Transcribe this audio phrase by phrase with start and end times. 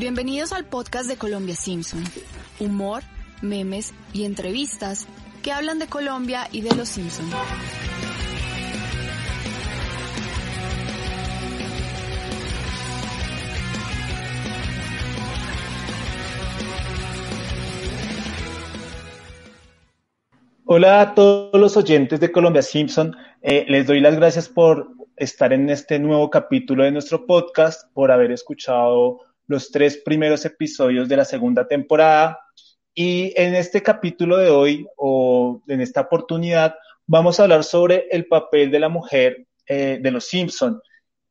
[0.00, 2.02] Bienvenidos al podcast de Colombia Simpson.
[2.58, 3.02] Humor,
[3.42, 5.06] memes y entrevistas
[5.42, 7.26] que hablan de Colombia y de los Simpson.
[20.64, 23.14] Hola a todos los oyentes de Colombia Simpson.
[23.42, 28.10] Eh, les doy las gracias por estar en este nuevo capítulo de nuestro podcast, por
[28.10, 32.38] haber escuchado los tres primeros episodios de la segunda temporada.
[32.94, 38.26] Y en este capítulo de hoy, o en esta oportunidad, vamos a hablar sobre el
[38.26, 40.80] papel de la mujer eh, de los Simpson.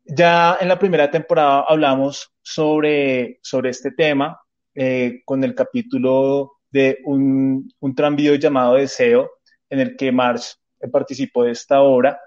[0.04, 4.38] Ya en la primera temporada hablamos sobre, sobre este tema
[4.76, 9.32] eh, con el capítulo de un, un tranvío llamado Deseo,
[9.70, 10.58] en el que March
[10.92, 12.20] participó de esta obra.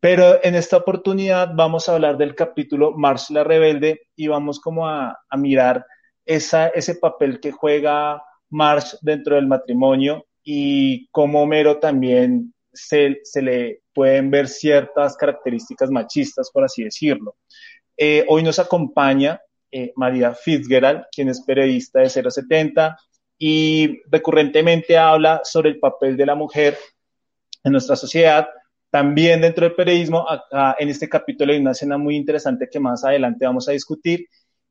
[0.00, 4.86] Pero en esta oportunidad vamos a hablar del capítulo March la Rebelde y vamos como
[4.86, 5.84] a, a mirar
[6.24, 13.42] esa, ese papel que juega March dentro del matrimonio y cómo Homero también se, se
[13.42, 17.36] le pueden ver ciertas características machistas, por así decirlo.
[17.96, 22.96] Eh, hoy nos acompaña eh, María Fitzgerald, quien es periodista de 070,
[23.38, 26.78] y recurrentemente habla sobre el papel de la mujer
[27.64, 28.48] en nuestra sociedad.
[28.90, 30.26] También dentro del periodismo,
[30.78, 34.26] en este capítulo hay una escena muy interesante que más adelante vamos a discutir.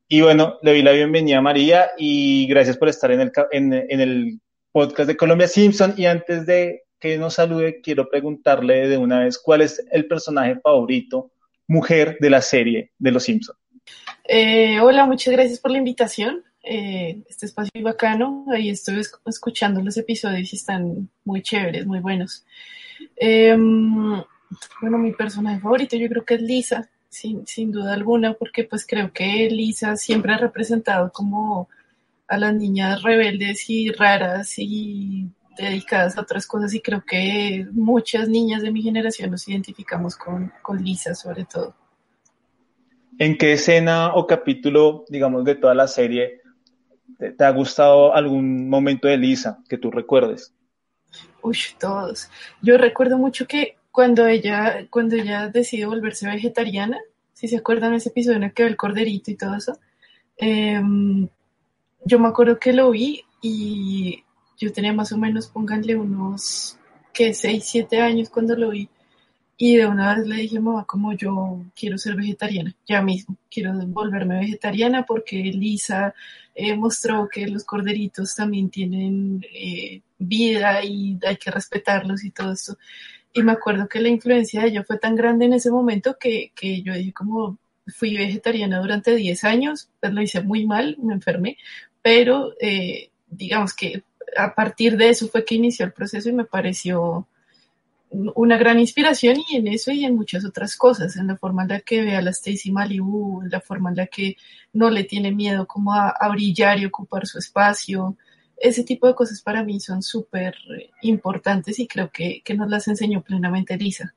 [0.08, 3.74] Y bueno, le doy la bienvenida a María y gracias por estar en el, en,
[3.74, 4.40] en el
[4.72, 5.94] podcast de Colombia Simpson.
[5.98, 10.60] Y antes de que nos salude, quiero preguntarle de una vez cuál es el personaje
[10.60, 11.32] favorito,
[11.68, 13.56] mujer de la serie de Los Simpson.
[14.24, 18.46] Eh, hola, muchas gracias por la invitación eh, este espacio bacano.
[18.52, 22.46] Ahí estoy escuchando los episodios y están muy chéveres, muy buenos.
[23.16, 23.56] Eh,
[24.82, 28.86] bueno, mi personaje favorito yo creo que es Lisa, sin, sin duda alguna, porque pues
[28.86, 31.70] creo que Lisa siempre ha representado como
[32.28, 38.30] a las niñas rebeldes y raras y dedicadas a otras cosas y creo que muchas
[38.30, 41.76] niñas de mi generación nos identificamos con, con Lisa sobre todo.
[43.18, 46.42] ¿En qué escena o capítulo, digamos, de toda la serie
[47.18, 50.54] ¿Te, te ha gustado algún momento de Lisa que tú recuerdes?
[51.48, 52.30] Uy, todos.
[52.62, 57.00] Yo recuerdo mucho que cuando ella, cuando ella decide volverse vegetariana,
[57.34, 59.80] si se acuerdan ese episodio en el que ve el corderito y todo eso,
[60.38, 60.82] eh,
[62.04, 64.24] yo me acuerdo que lo vi y
[64.58, 66.78] yo tenía más o menos, pónganle unos,
[67.14, 68.90] que 6, 7 años cuando lo vi.
[69.58, 73.74] Y de una vez le dije, mamá, como yo quiero ser vegetariana, ya mismo, quiero
[73.88, 76.14] volverme vegetariana porque Lisa
[76.54, 82.54] eh, mostró que los corderitos también tienen eh, vida y hay que respetarlos y todo
[82.54, 82.78] esto.
[83.34, 86.52] Y me acuerdo que la influencia de ella fue tan grande en ese momento que,
[86.56, 87.58] que yo dije como
[87.88, 91.58] fui vegetariana durante 10 años, pues lo hice muy mal, me enfermé,
[92.02, 94.04] pero eh, digamos que
[94.38, 97.28] a partir de eso fue que inició el proceso y me pareció
[98.10, 101.70] una gran inspiración y en eso y en muchas otras cosas, en la forma en
[101.70, 104.38] la que ve a la Stacy Malibu, en la forma en la que
[104.74, 108.16] no le tiene miedo como a, a brillar y ocupar su espacio.
[108.60, 110.56] Ese tipo de cosas para mí son súper
[111.02, 114.14] importantes y creo que, que nos las enseñó plenamente Lisa.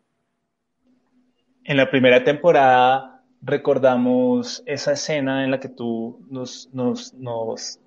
[1.64, 7.78] En la primera temporada recordamos esa escena en la que tú nos, nos, nos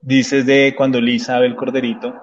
[0.00, 2.14] dices de cuando Lisa ve el corderito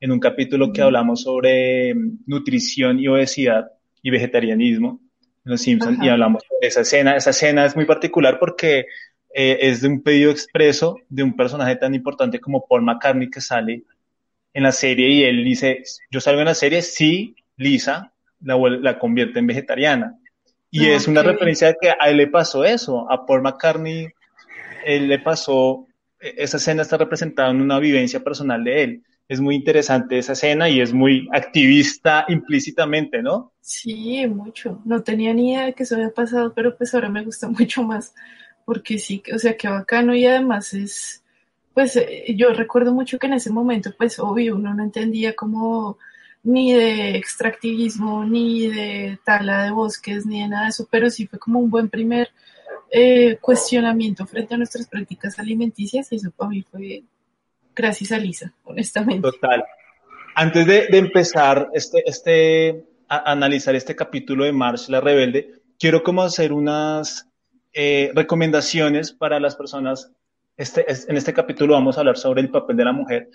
[0.00, 1.94] en un capítulo que hablamos sobre
[2.26, 5.00] nutrición y obesidad y vegetarianismo
[5.44, 7.16] en Los Simpsons y hablamos de esa escena.
[7.16, 8.86] Esa escena es muy particular porque
[9.34, 13.40] eh, es de un pedido expreso de un personaje tan importante como Paul McCartney que
[13.40, 13.84] sale
[14.54, 18.98] en la serie y él dice, yo salgo en la serie si Lisa la, la
[18.98, 20.18] convierte en vegetariana.
[20.70, 20.92] Y okay.
[20.92, 24.08] es una referencia de que a él le pasó eso, a Paul McCartney,
[24.84, 25.86] él le pasó,
[26.18, 30.70] esa escena está representada en una vivencia personal de él es muy interesante esa escena
[30.70, 33.52] y es muy activista implícitamente, ¿no?
[33.60, 34.80] Sí, mucho.
[34.86, 37.82] No tenía ni idea de que eso había pasado, pero pues ahora me gusta mucho
[37.82, 38.14] más,
[38.68, 41.22] porque sí, o sea, qué bacano y además es,
[41.72, 41.98] pues
[42.36, 45.96] yo recuerdo mucho que en ese momento, pues obvio, uno no entendía como
[46.42, 51.26] ni de extractivismo, ni de tala de bosques, ni de nada de eso, pero sí
[51.26, 52.28] fue como un buen primer
[52.90, 57.04] eh, cuestionamiento frente a nuestras prácticas alimenticias y eso para mí fue
[57.74, 59.22] gracias a Lisa, honestamente.
[59.22, 59.64] Total.
[60.34, 66.02] Antes de, de empezar este, este, a analizar este capítulo de March la Rebelde, quiero
[66.02, 67.27] como hacer unas
[67.72, 70.10] eh, recomendaciones para las personas.
[70.56, 73.28] Este, en este capítulo vamos a hablar sobre el papel de la mujer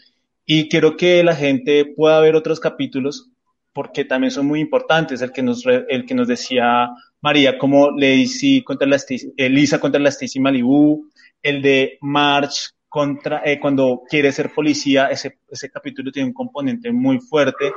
[0.45, 3.29] y quiero que la gente pueda ver otros capítulos
[3.71, 5.21] porque también son muy importantes.
[5.21, 6.89] El que nos, el que nos decía
[7.21, 8.99] María, como Lacey contra la
[9.37, 11.09] Lisa contra la Stacy Malibu,
[11.41, 16.91] el de March contra, eh, cuando quiere ser policía, ese, ese capítulo tiene un componente
[16.91, 17.73] muy fuerte.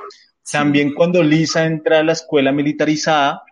[0.51, 3.43] También cuando Lisa entra a la escuela militarizada,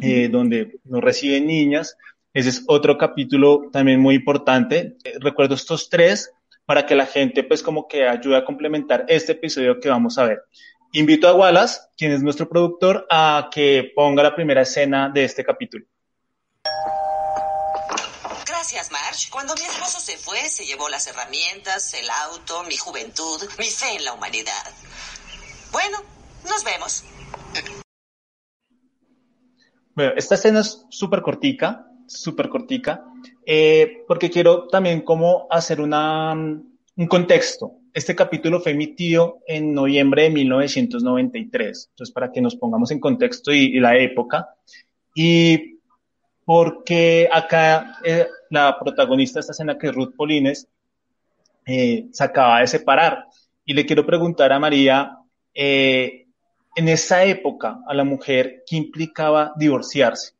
[0.00, 1.96] eh, donde no reciben niñas,
[2.32, 4.96] ese es otro capítulo también muy importante.
[5.04, 6.32] Eh, recuerdo estos tres
[6.64, 10.24] para que la gente pues como que ayude a complementar este episodio que vamos a
[10.24, 10.42] ver.
[10.92, 15.44] Invito a Wallace, quien es nuestro productor, a que ponga la primera escena de este
[15.44, 15.84] capítulo.
[18.46, 19.30] Gracias, Marge.
[19.30, 23.96] Cuando mi esposo se fue, se llevó las herramientas, el auto, mi juventud, mi fe
[23.96, 24.64] en la humanidad.
[25.72, 25.98] Bueno,
[26.48, 27.04] nos vemos.
[29.94, 33.04] Bueno, esta escena es súper cortica, súper cortica,
[33.44, 37.72] eh, porque quiero también como hacer una, un contexto.
[37.92, 43.52] Este capítulo fue emitido en noviembre de 1993, entonces para que nos pongamos en contexto
[43.52, 44.48] y, la época.
[45.14, 45.80] Y
[46.44, 50.68] porque acá eh, la protagonista de esta escena, que es Ruth Polines,
[51.66, 53.26] eh, se acaba de separar.
[53.64, 55.18] Y le quiero preguntar a María,
[56.76, 60.32] en esa época, a la mujer, ¿qué implicaba divorciarse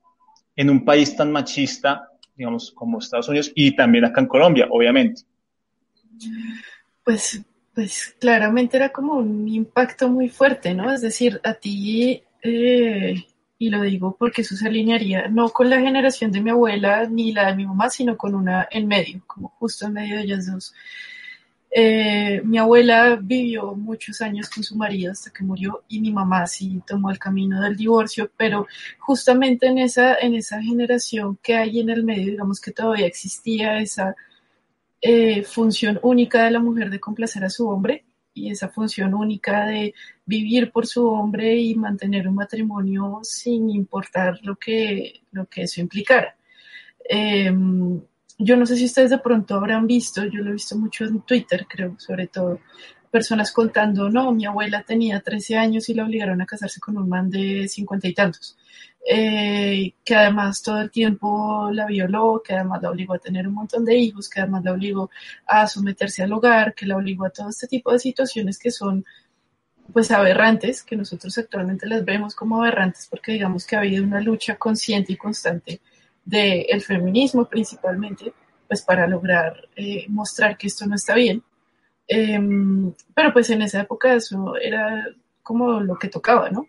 [0.57, 5.23] en un país tan machista, digamos, como Estados Unidos y también acá en Colombia, obviamente?
[7.05, 7.41] Pues,
[7.75, 10.93] pues claramente era como un impacto muy fuerte, ¿no?
[10.93, 13.25] Es decir, a ti, eh,
[13.59, 17.33] y lo digo porque eso se alinearía no con la generación de mi abuela ni
[17.33, 20.47] la de mi mamá, sino con una en medio, como justo en medio de ellas
[20.47, 20.75] dos.
[21.73, 26.47] Eh, mi abuela vivió muchos años con su marido hasta que murió y mi mamá
[26.49, 28.67] sí tomó el camino del divorcio, pero
[28.99, 33.79] justamente en esa, en esa generación que hay en el medio, digamos que todavía existía
[33.79, 34.17] esa
[35.01, 39.67] eh, función única de la mujer de complacer a su hombre y esa función única
[39.67, 39.95] de
[40.27, 45.81] vivir por su hombre y mantener un matrimonio sin importar lo que, lo que eso
[45.81, 46.37] implicara.
[47.13, 47.80] Em,
[48.43, 51.21] yo no sé si ustedes de pronto habrán visto, yo lo he visto mucho en
[51.21, 52.61] Twitter, creo, sobre todo,
[53.11, 57.09] personas contando, no, mi abuela tenía 13 años y la obligaron a casarse con un
[57.09, 58.57] man de 50 y tantos,
[59.07, 63.55] eh, que además todo el tiempo la violó, que además la obligó a tener un
[63.55, 65.11] montón de hijos, que además la obligó
[65.47, 69.05] a someterse al hogar, que la obligó a todo este tipo de situaciones que son
[69.93, 74.21] pues aberrantes, que nosotros actualmente las vemos como aberrantes porque digamos que ha habido una
[74.21, 75.81] lucha consciente y constante
[76.31, 78.33] del feminismo principalmente,
[78.69, 81.43] pues para lograr eh, mostrar que esto no está bien.
[82.07, 85.09] Em, pero pues en esa época eso era
[85.43, 86.67] como lo que tocaba, ¿no?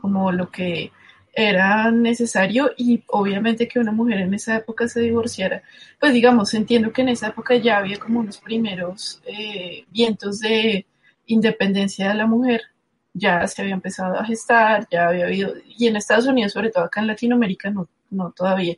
[0.00, 0.92] Como lo que
[1.34, 5.62] era necesario y obviamente que una mujer en esa época se divorciara,
[6.00, 10.86] pues digamos, entiendo que en esa época ya había como unos primeros eh, vientos de
[11.26, 12.62] independencia de la mujer,
[13.12, 16.84] ya se había empezado a gestar, ya había habido, y en Estados Unidos, sobre todo
[16.84, 18.76] acá en Latinoamérica, no, no todavía,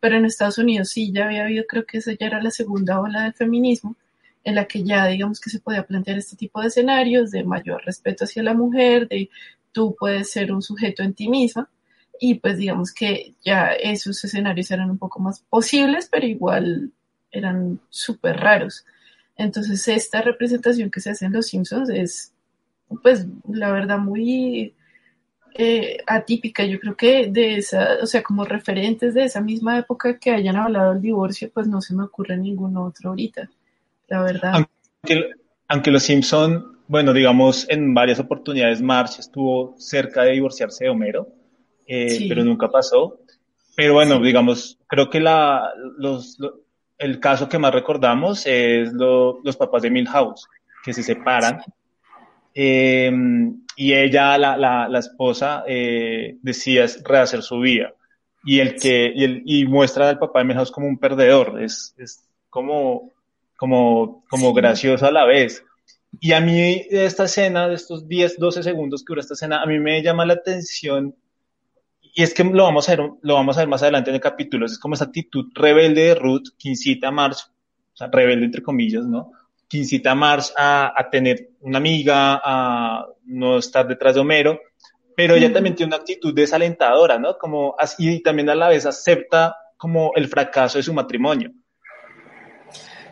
[0.00, 3.00] pero en Estados Unidos sí ya había habido, creo que esa ya era la segunda
[3.00, 3.96] ola del feminismo,
[4.44, 7.82] en la que ya digamos que se podía plantear este tipo de escenarios de mayor
[7.84, 9.30] respeto hacia la mujer, de
[9.72, 11.68] tú puedes ser un sujeto en ti misma,
[12.18, 16.92] y pues digamos que ya esos escenarios eran un poco más posibles, pero igual
[17.30, 18.84] eran súper raros.
[19.36, 22.32] Entonces esta representación que se hace en Los Simpsons es,
[23.02, 24.74] pues, la verdad muy
[25.54, 26.64] eh, atípica.
[26.64, 30.56] Yo creo que de esa, o sea, como referentes de esa misma época que hayan
[30.56, 33.50] hablado del divorcio, pues no se me ocurre ningún otro ahorita,
[34.08, 34.66] la verdad.
[35.68, 41.28] Aunque, los Simpson, bueno, digamos, en varias oportunidades March estuvo cerca de divorciarse de Homero,
[41.86, 43.20] eh, pero nunca pasó.
[43.76, 46.38] Pero bueno, digamos, creo que la, los,
[46.98, 50.48] el caso que más recordamos es los papás de Milhouse,
[50.84, 51.60] que se separan.
[52.54, 53.10] Eh,
[53.76, 57.94] y ella, la, la, la esposa, eh, decía rehacer su vida.
[58.44, 61.62] Y el que, y, el, y muestra al papá de Milhouse como un perdedor.
[61.62, 63.12] Es, es como,
[63.56, 65.64] como, como gracioso a la vez.
[66.18, 69.66] Y a mí, esta escena, de estos 10, 12 segundos que dura esta escena, a
[69.66, 71.14] mí me llama la atención
[72.14, 74.20] y es que lo vamos a ver, lo vamos a ver más adelante en el
[74.20, 77.44] capítulo, es como esa actitud rebelde de Ruth que incita a Marge,
[77.92, 79.32] o sea, rebelde entre comillas, ¿no?
[79.70, 84.60] Que incita a Marge a, a tener una amiga, a no estar detrás de Homero,
[85.16, 87.38] pero ella también tiene una actitud desalentadora, ¿no?
[87.38, 91.52] Como así, y también a la vez acepta como el fracaso de su matrimonio.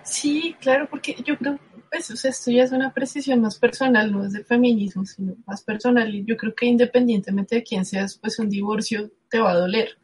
[0.03, 1.59] Sí, claro, porque yo creo
[1.91, 5.37] pues, o sea, esto ya es una precisión más personal, no es de feminismo, sino
[5.47, 6.15] más personal.
[6.15, 9.99] Y yo creo que independientemente de quién seas, pues un divorcio te va a doler.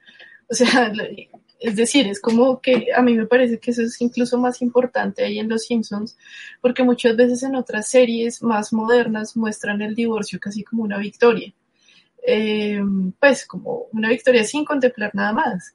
[0.49, 0.93] O sea,
[1.65, 5.25] es decir, es como que a mí me parece que eso es incluso más importante
[5.25, 6.17] ahí en Los Simpsons,
[6.61, 11.53] porque muchas veces en otras series más modernas muestran el divorcio casi como una victoria.
[12.27, 12.81] Eh,
[13.21, 15.75] pues como una victoria sin contemplar nada más.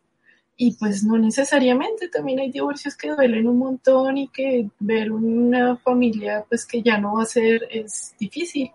[0.61, 5.77] y pues no necesariamente, también hay divorcios que duelen un montón y que ver una
[5.77, 8.69] familia pues que ya no va a ser es difícil.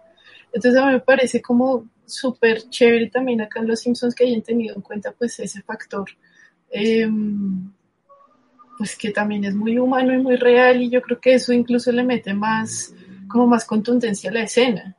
[0.52, 4.42] Entonces a mí me parece como súper chévere también acá en Los Simpsons que hayan
[4.42, 6.06] tenido en cuenta pues ese factor,
[6.74, 7.70] em,
[8.76, 11.92] pues que también es muy humano y muy real y yo creo que eso incluso
[11.92, 12.92] le mete más,
[13.28, 14.96] como más contundencia a la escena.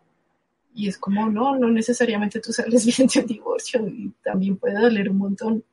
[0.73, 4.79] Y es como, no, no necesariamente tú sales bien de un divorcio y también puede
[4.79, 5.63] doler un montón.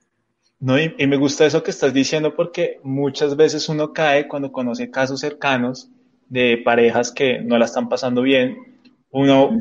[0.58, 4.90] No, y, me gusta eso que estás diciendo porque muchas veces uno cae cuando conoce
[4.90, 5.88] casos cercanos
[6.28, 8.80] de parejas que no la están pasando bien.
[9.10, 9.56] Uno,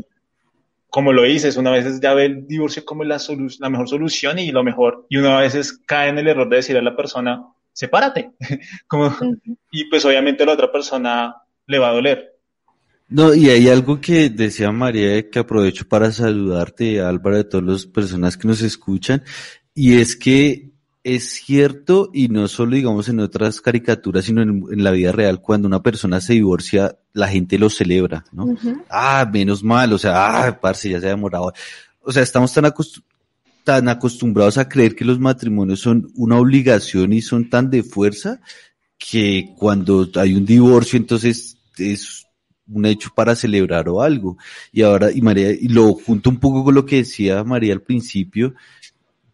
[0.91, 3.17] como lo dices, una vez ya ve el divorcio como la,
[3.59, 6.57] la mejor solución y lo mejor, y uno a veces cae en el error de
[6.57, 8.31] decirle a la persona, sepárate.
[8.87, 9.15] como,
[9.71, 11.33] y pues obviamente a la otra persona
[11.65, 12.35] le va a doler.
[13.07, 17.85] No, y hay algo que decía María que aprovecho para saludarte, Álvaro, de todas las
[17.85, 19.23] personas que nos escuchan,
[19.73, 20.70] y es que
[21.03, 25.67] es cierto, y no solo digamos en otras caricaturas, sino en, la vida real, cuando
[25.67, 28.55] una persona se divorcia, la gente lo celebra, ¿no?
[28.89, 31.53] Ah, menos mal, o sea, ah, parce, ya se ha demorado.
[32.01, 32.71] O sea, estamos tan,
[33.63, 38.39] tan acostumbrados a creer que los matrimonios son una obligación y son tan de fuerza
[38.97, 42.27] que cuando hay un divorcio, entonces es
[42.67, 44.37] un hecho para celebrar o algo.
[44.71, 47.81] Y ahora, y María, y lo junto un poco con lo que decía María al
[47.81, 48.53] principio,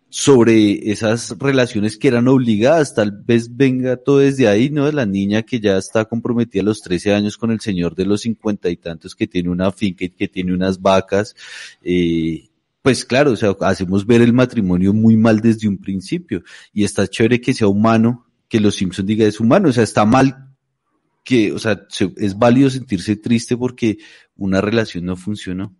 [0.09, 4.85] sobre esas relaciones que eran obligadas, tal vez venga todo desde ahí, ¿no?
[4.85, 8.05] De la niña que ya está comprometida a los 13 años con el señor de
[8.05, 11.35] los cincuenta y tantos que tiene una finca y que tiene unas vacas,
[11.81, 12.47] eh,
[12.81, 17.05] pues claro, o sea, hacemos ver el matrimonio muy mal desde un principio y está
[17.05, 20.47] chévere que sea humano, que los Simpson diga es humano, o sea, está mal
[21.25, 21.85] que, o sea,
[22.15, 23.97] es válido sentirse triste porque
[24.37, 25.75] una relación no funcionó.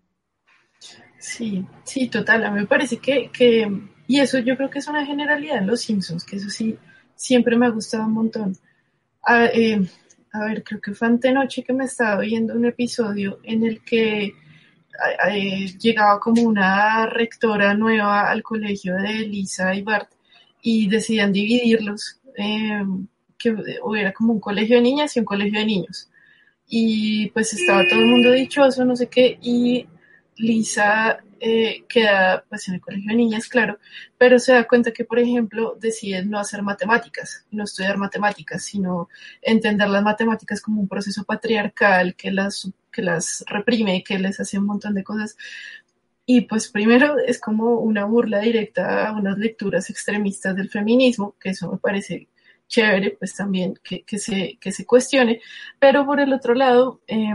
[1.17, 2.43] Sí, sí, total.
[2.43, 3.71] A mí me parece que, que
[4.07, 6.77] y eso yo creo que es una generalidad en Los Simpsons, que eso sí,
[7.15, 8.57] siempre me ha gustado un montón.
[9.23, 9.81] A, eh,
[10.33, 14.33] ver, creo que fue antenoche que me estaba viendo un episodio en el que
[15.79, 20.09] llegaba como una rectora nueva al colegio de Lisa y Bart
[20.61, 22.83] y decidían dividirlos, eh,
[23.37, 26.09] que hubiera como un colegio de niñas y un colegio de niños.
[26.67, 29.85] Y pues estaba todo el mundo dichoso, no sé qué, y
[30.37, 33.79] Lisa eh, queda pues en el colegio de niñas, claro,
[34.17, 39.09] pero se da cuenta que, por ejemplo, decide no hacer matemáticas, no estudiar matemáticas, sino
[39.41, 44.59] entender las matemáticas como un proceso patriarcal que las, que las reprime, que les hace
[44.59, 45.37] un montón de cosas.
[46.25, 51.51] Y pues primero es como una burla directa a unas lecturas extremistas del feminismo, que
[51.51, 52.27] eso me parece
[52.67, 55.41] chévere, pues también que, que, se, que se cuestione,
[55.79, 57.33] pero por el otro lado, eh,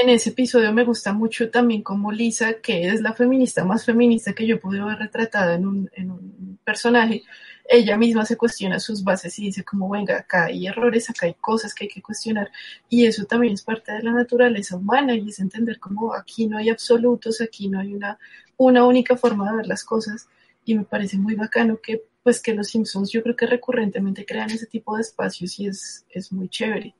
[0.00, 4.32] en ese episodio me gusta mucho también como Lisa, que es la feminista más feminista
[4.32, 7.22] que yo pude ver retratada en un, personaje,
[7.68, 11.34] ella misma se cuestiona sus bases y dice como, venga, acá hay errores, acá hay
[11.34, 12.50] cosas que hay que cuestionar.
[12.88, 16.58] Y eso también es parte de la naturaleza humana y es entender como aquí no
[16.58, 18.18] hay absolutos, aquí no hay una,
[18.56, 20.28] una única forma de ver las cosas.
[20.64, 24.50] Y me parece muy bacano que, pues, que los Simpsons yo creo que recurrentemente crean
[24.50, 26.94] ese tipo de espacios y es, es muy chévere.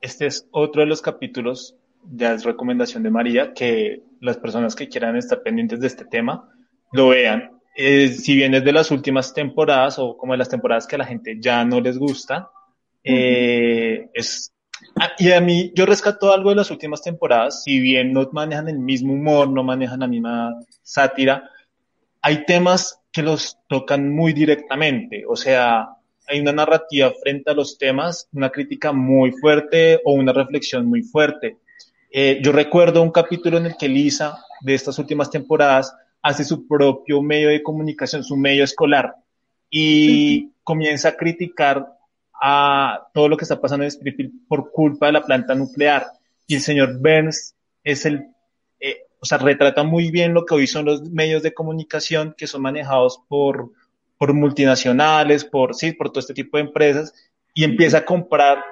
[0.00, 1.76] Este es otro de los capítulos
[2.10, 6.48] ya es recomendación de María, que las personas que quieran estar pendientes de este tema
[6.92, 7.60] lo vean.
[7.76, 10.98] Eh, si bien es de las últimas temporadas o como de las temporadas que a
[10.98, 12.50] la gente ya no les gusta,
[13.02, 14.52] eh, es,
[15.00, 18.68] ah, y a mí yo rescato algo de las últimas temporadas, si bien no manejan
[18.68, 21.48] el mismo humor, no manejan la misma sátira,
[22.20, 25.88] hay temas que los tocan muy directamente, o sea,
[26.28, 31.02] hay una narrativa frente a los temas, una crítica muy fuerte o una reflexión muy
[31.02, 31.58] fuerte.
[32.14, 36.68] Eh, yo recuerdo un capítulo en el que Lisa, de estas últimas temporadas, hace su
[36.68, 39.14] propio medio de comunicación, su medio escolar,
[39.70, 41.88] y comienza a criticar
[42.40, 46.06] a todo lo que está pasando en Springfield por culpa de la planta nuclear.
[46.46, 48.26] Y el señor Burns es el,
[48.78, 52.46] eh, o sea, retrata muy bien lo que hoy son los medios de comunicación que
[52.46, 53.70] son manejados por,
[54.18, 57.14] por multinacionales, por, sí, por todo este tipo de empresas,
[57.54, 58.62] y empieza a comprar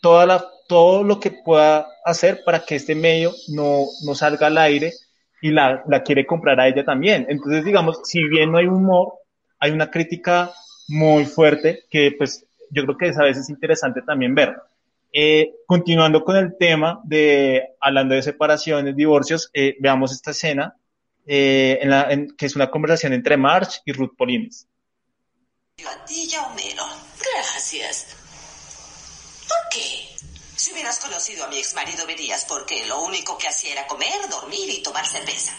[0.00, 4.58] toda la todo lo que pueda hacer para que este medio no, no salga al
[4.58, 4.92] aire
[5.40, 7.26] y la, la, quiere comprar a ella también.
[7.28, 9.14] Entonces, digamos, si bien no hay humor,
[9.58, 10.52] hay una crítica
[10.88, 14.56] muy fuerte que pues yo creo que es a veces interesante también ver.
[15.12, 20.76] Eh, continuando con el tema de, hablando de separaciones, divorcios, eh, veamos esta escena,
[21.26, 24.66] eh, en la, que es una conversación entre March y Ruth Polines.
[25.86, 26.84] A ti ya Homero.
[27.18, 28.16] Gracias.
[29.46, 30.07] ¿Por qué?
[30.58, 34.28] Si hubieras conocido a mi ex marido verías porque lo único que hacía era comer,
[34.28, 35.52] dormir y tomar cerveza.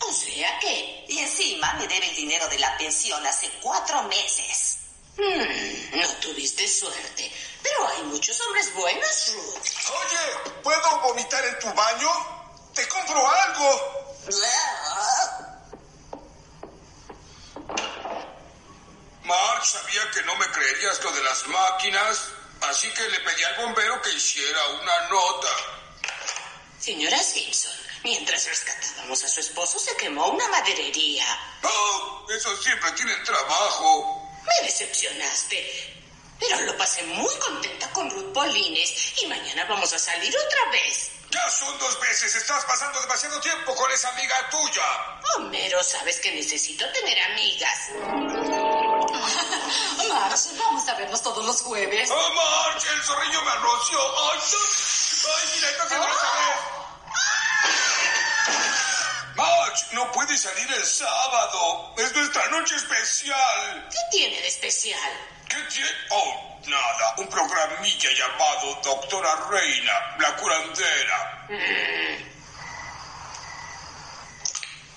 [0.00, 1.04] O sea que...
[1.08, 4.78] Y encima me debe el dinero de la pensión hace cuatro meses.
[5.16, 7.32] Hmm, no tuviste suerte.
[7.62, 9.68] Pero hay muchos hombres buenos, Ruth.
[9.90, 12.10] Oye, ¿puedo vomitar en tu baño?
[12.74, 14.02] Te compro algo.
[19.22, 22.28] Mark sabía que no me creerías lo de las máquinas,
[22.68, 25.48] así que le pedí al bombero que hiciera una nota.
[26.78, 31.24] Señora Simpson, mientras rescatábamos a su esposo se quemó una maderería.
[31.62, 34.28] Oh, esos siempre tienen trabajo.
[34.42, 35.92] Me decepcionaste.
[36.40, 41.11] Pero lo pasé muy contenta con Ruth Polines y mañana vamos a salir otra vez.
[41.32, 42.34] Ya son dos veces.
[42.34, 44.82] Estás pasando demasiado tiempo con esa amiga tuya.
[45.36, 47.78] Homero, sabes que necesito tener amigas.
[50.10, 52.10] Marge, vamos a vernos todos los jueves.
[52.12, 52.86] ¡Oh, Marge!
[52.92, 53.98] El zorrillo me anunció.
[53.98, 56.28] ¡Ay, ay mira, está haciendo otra!
[59.34, 61.94] Marge, no puede salir el sábado.
[61.96, 63.88] Es nuestra noche especial.
[63.90, 65.12] ¿Qué tiene de especial?
[65.52, 65.90] ¿Qué tiene?
[66.08, 67.14] Oh, nada.
[67.18, 71.46] Un programilla llamado Doctora Reina, la curandera.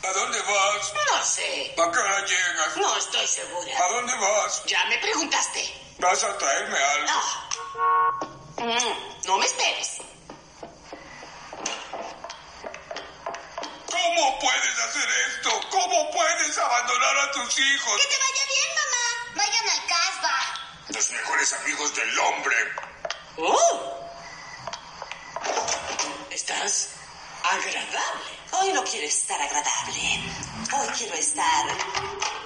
[0.02, 0.94] ¿A dónde vas?
[0.94, 1.76] No sé.
[1.78, 2.78] ¿A qué hora llegas?
[2.78, 3.84] No estoy segura.
[3.84, 4.64] ¿A dónde vas?
[4.66, 5.96] Ya me preguntaste.
[6.00, 7.10] ¿Vas a traerme algo?
[7.10, 7.50] Ah.
[8.58, 9.98] Mm, no me esperes.
[13.92, 15.50] ¿Cómo puedes hacer esto?
[15.70, 18.02] ¿Cómo puedes abandonar a tus hijos?
[18.02, 19.36] Que te vaya bien, mamá.
[19.36, 19.85] Vayan al
[20.90, 22.56] Los mejores amigos del hombre.
[23.38, 24.10] Oh.
[26.30, 26.90] ¿Estás
[27.44, 28.40] agradable?
[28.52, 30.24] Hoy no quiero estar agradable.
[30.72, 31.66] Hoy quiero estar.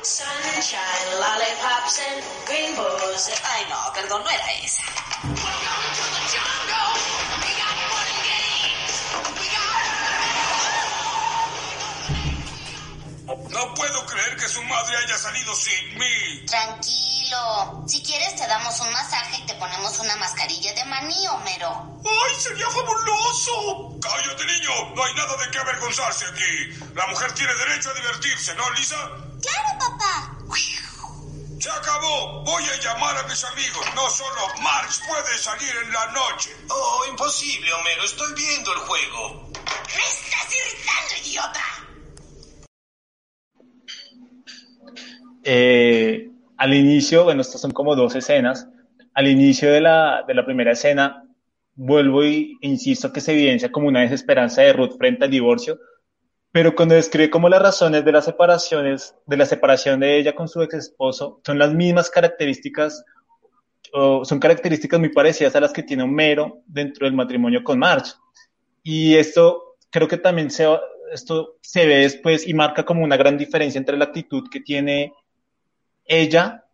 [0.01, 3.29] Sunshine, lollipops and rainbows.
[3.43, 4.81] Ay, no, perdón, no era esa.
[13.49, 16.45] No puedo creer que su madre haya salido sin mí.
[16.45, 17.83] Tranquilo.
[17.87, 21.99] Si quieres te damos un masaje y te ponemos una mascarilla de maní, Homero.
[22.05, 23.97] ¡Ay, sería fabuloso!
[24.01, 24.95] ¡Cállate, niño!
[24.95, 26.93] No hay nada de qué avergonzarse aquí.
[26.95, 28.97] La mujer tiene derecho a divertirse, ¿no, Lisa?
[29.41, 30.39] Claro, papá.
[31.59, 32.41] Se acabó.
[32.45, 33.85] Voy a llamar a mis amigos.
[33.93, 36.55] No solo Marx puede salir en la noche.
[36.69, 38.03] Oh, imposible, Homero.
[38.05, 39.51] Estoy viendo el juego.
[39.93, 41.78] ¡Me estás irritando, idiota!
[45.43, 48.67] Eh, al inicio, bueno, estas son como dos escenas.
[49.13, 51.23] Al inicio de la, de la primera escena,
[51.75, 55.79] vuelvo y insisto que se evidencia como una desesperanza de Ruth frente al divorcio,
[56.51, 60.47] pero cuando describe como las razones de las separaciones, de la separación de ella con
[60.47, 63.05] su ex esposo, son las mismas características,
[63.93, 68.13] o son características muy parecidas a las que tiene Homero dentro del matrimonio con Marge.
[68.83, 70.67] Y esto creo que también se,
[71.13, 75.13] esto se ve después y marca como una gran diferencia entre la actitud que tiene
[76.09, 76.65] ella,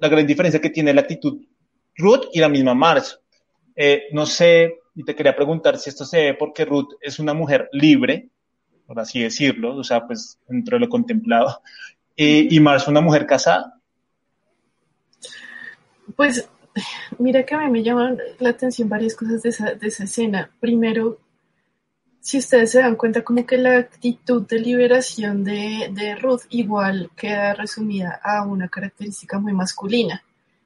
[0.00, 1.42] la gran diferencia que tiene la actitud
[1.96, 3.16] Ruth y la misma Marge.
[3.74, 7.34] Eh, no sé, y te quería preguntar si esto se ve porque Ruth es una
[7.34, 8.28] mujer libre,
[8.86, 11.60] por así decirlo, o sea, pues dentro de lo contemplado,
[12.14, 13.80] y Marge una mujer casada.
[16.16, 16.48] Pues
[17.18, 20.50] mira que a mí me llaman la atención varias cosas de esa, de esa escena.
[20.60, 21.18] Primero,
[22.28, 27.10] si ustedes se dan cuenta, como que la actitud de liberación de, de, Ruth igual
[27.16, 30.22] queda resumida a una característica muy masculina,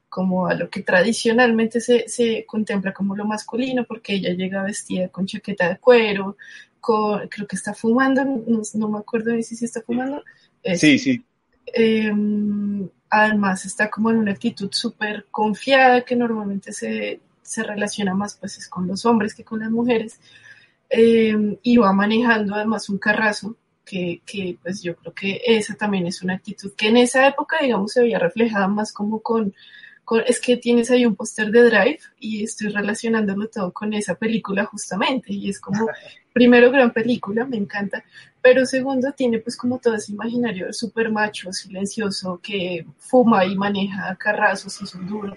[0.09, 5.07] como a lo que tradicionalmente se, se contempla como lo masculino, porque ella llega vestida
[5.07, 6.37] con chaqueta de cuero,
[6.81, 10.25] con, creo que está fumando, no, no me acuerdo si sí está fumando.
[10.65, 11.25] Es, sí, sí.
[11.73, 12.13] Eh,
[13.09, 18.69] además está como en una actitud súper confiada que normalmente se, se relaciona más pues
[18.69, 20.19] con los hombres que con las mujeres
[20.93, 26.07] eh, y va manejando además un carrazo, que, que, pues yo creo que esa también
[26.07, 29.55] es una actitud que en esa época, digamos, se veía reflejada más como con,
[30.05, 34.15] con es que tienes ahí un póster de Drive y estoy relacionándolo todo con esa
[34.15, 35.87] película justamente, y es como,
[36.33, 38.05] primero, gran película, me encanta,
[38.41, 44.15] pero segundo, tiene pues como todo ese imaginario súper macho, silencioso, que fuma y maneja
[44.17, 45.37] carrazos y son duro.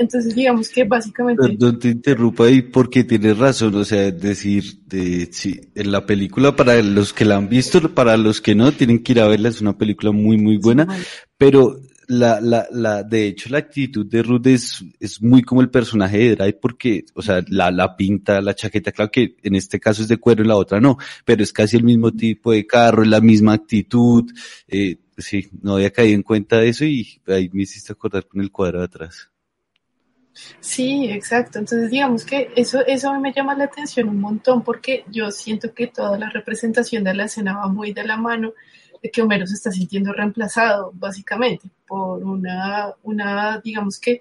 [0.00, 1.42] Entonces, digamos que básicamente.
[1.42, 3.74] Perdón, te interrumpa ahí porque tienes razón.
[3.74, 8.16] O sea, decir, de, sí, en la película, para los que la han visto, para
[8.16, 9.50] los que no, tienen que ir a verla.
[9.50, 10.86] Es una película muy, muy buena.
[10.96, 11.04] Sí,
[11.36, 15.68] pero la, la, la, de hecho, la actitud de Ruth es, es muy como el
[15.68, 19.78] personaje de Drive porque, o sea, la, la pinta, la chaqueta, claro que en este
[19.78, 22.66] caso es de cuero y la otra no, pero es casi el mismo tipo de
[22.66, 24.32] carro, la misma actitud.
[24.66, 28.40] Eh, sí, no había caído en cuenta de eso y ahí me hiciste acordar con
[28.40, 29.30] el cuadro de atrás.
[30.60, 31.58] Sí, exacto.
[31.58, 35.30] Entonces, digamos que eso, eso a mí me llama la atención un montón porque yo
[35.30, 38.52] siento que toda la representación de la escena va muy de la mano
[39.02, 44.20] de que Homero se está sintiendo reemplazado, básicamente, por una, una digamos que,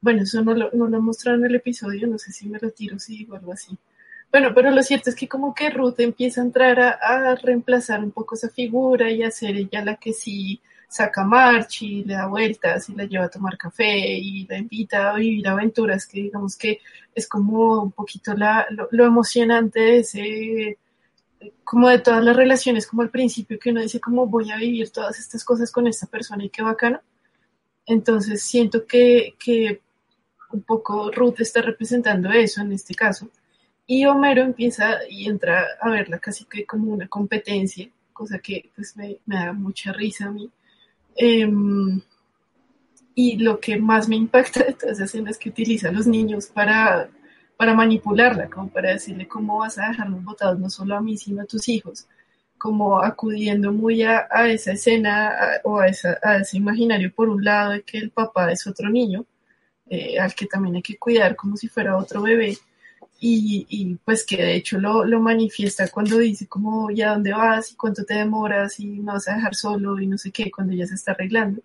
[0.00, 2.70] bueno, eso no lo, no lo mostraron en el episodio, no sé si me lo
[2.70, 3.76] tiro, sí, o algo así.
[4.30, 8.00] Bueno, pero lo cierto es que como que Ruth empieza a entrar a, a reemplazar
[8.04, 10.60] un poco esa figura y a ser ella la que sí
[10.94, 15.10] saca March y le da vueltas y la lleva a tomar café y la invita
[15.10, 16.78] a vivir aventuras, que digamos que
[17.12, 20.78] es como un poquito la, lo, emocionante de
[21.64, 24.90] como de todas las relaciones, como al principio que uno dice como voy a vivir
[24.90, 27.00] todas estas cosas con esta persona y qué bacano.
[27.86, 29.80] Entonces siento que, que
[30.52, 33.28] un poco Ruth está representando eso en este caso.
[33.84, 38.96] Y Homero empieza y entra a verla casi que como una competencia, cosa que pues
[38.96, 40.48] me, me da mucha risa a mí
[41.16, 42.00] Em,
[43.14, 46.06] y lo que más me impacta de todas esas escenas es que utiliza a los
[46.06, 47.08] niños para,
[47.56, 51.42] para manipularla, como para decirle cómo vas a dejarnos votados no solo a mí, sino
[51.42, 52.06] a tus hijos,
[52.58, 56.18] como acudiendo muy a, esa escena o a, ese
[56.54, 59.24] imaginario por un lado de que el papá es otro niño,
[59.88, 62.56] eh, al que también hay que cuidar como si fuera otro bebé,
[63.20, 67.72] y, pues que de hecho lo, lo, manifiesta cuando dice como, ¿y a dónde vas?
[67.72, 68.78] ¿Y cuánto te demoras?
[68.80, 69.98] ¿Y me vas a dejar solo?
[69.98, 71.62] Y no sé qué, cuando ya se está arreglando,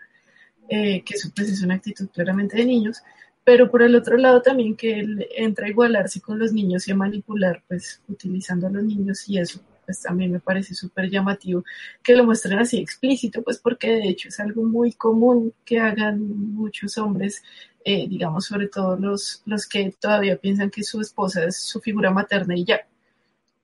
[0.69, 3.01] eh, que eso pues es una actitud claramente de niños,
[3.43, 6.91] pero por el otro lado también que él entra a igualarse con los niños y
[6.91, 11.65] a manipular, pues utilizando a los niños y eso, pues también me parece súper llamativo
[12.03, 16.21] que lo muestren así explícito, pues porque de hecho es algo muy común que hagan
[16.53, 17.41] muchos hombres
[17.83, 22.11] eh, digamos, sobre todo los, los que todavía piensan que su esposa es su figura
[22.11, 22.81] materna y ya.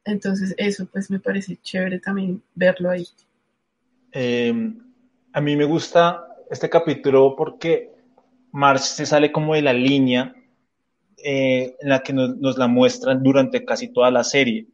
[0.05, 3.07] Entonces, eso pues me parece chévere también verlo ahí.
[4.11, 4.79] Em,
[5.33, 7.91] a mí me gusta este capítulo porque
[8.51, 10.33] Marge se sale como de la línea
[11.17, 14.67] eh, en la que nos, la muestran durante casi toda la serie.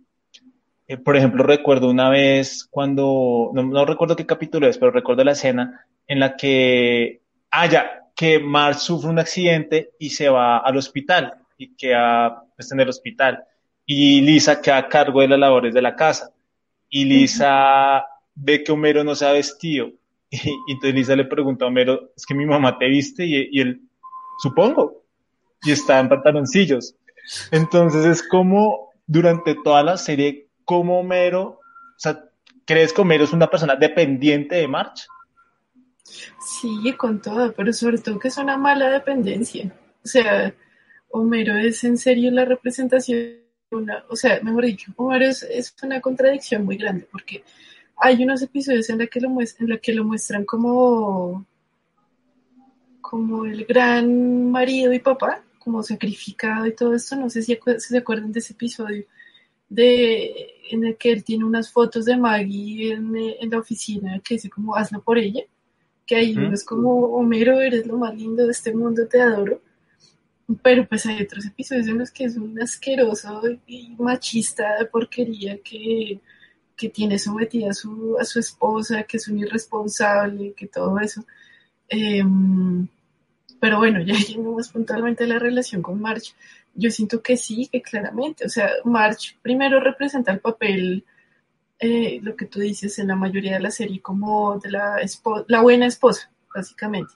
[0.87, 5.23] Eh, por ejemplo, recuerdo una vez cuando, no, no, recuerdo qué capítulo es, pero recuerdo
[5.23, 10.59] la escena en la que, ah, ya, que Marge sufre un accidente y se va
[10.59, 13.43] al hospital y queda pues, en el hospital.
[13.83, 16.29] Y Lisa queda a cargo de las labores de la casa.
[16.87, 18.05] Y Lisa
[18.35, 19.89] ve que Homero no se ha vestido.
[20.29, 23.81] Y, entonces Lisa le pregunta a Homero, es que mi mamá te viste y, él,
[24.37, 25.03] supongo,
[25.63, 26.93] y está en pantaloncillos.
[27.49, 31.59] Entonces es como durante toda la serie, como Homero, o
[31.97, 32.23] sea,
[32.65, 35.07] ¿crees que Homero es una persona dependiente de March?
[36.03, 39.73] Sí, con todo, pero sobre todo que es una mala dependencia.
[40.03, 40.53] O sea,
[41.09, 43.39] Homero es en serio la representación,
[44.09, 47.43] o sea, mejor dicho, Homero es, una contradicción muy grande porque
[47.97, 51.45] hay unos episodios en los que lo, muestran, la que lo muestran como,
[53.01, 57.15] como el gran marido y papá, como sacrificado y todo esto.
[57.15, 59.05] No sé si, se acuerdan de ese episodio
[59.69, 64.35] de, en el que él tiene unas fotos de Maggie en, en la oficina que
[64.35, 65.43] dice como hazlo por ella
[66.11, 69.61] que ahí uno es como, Homero, eres lo más lindo de este mundo, te adoro.
[70.61, 75.59] Pero pues hay otros episodios en los que es un asqueroso y machista de porquería
[75.59, 76.19] que,
[76.75, 81.25] que tiene sometida a su, a su esposa, que es un irresponsable, que todo eso.
[81.87, 82.85] Em,
[83.61, 86.35] pero bueno, ya yendo más puntualmente a la relación con March,
[86.73, 91.05] yo siento que sí, que claramente, o sea, March primero representa el papel
[91.81, 94.97] eh, lo que tú dices en la mayoría de la serie como de la,
[95.47, 97.13] la buena esposa, básicamente,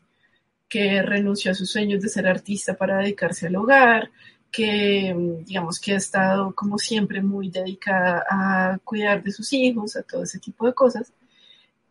[0.67, 4.09] que renunció a sus sueños de ser artista para dedicarse al hogar,
[4.51, 10.01] que digamos que ha estado como siempre muy dedicada a cuidar de sus hijos, a
[10.01, 11.13] todo ese tipo de cosas.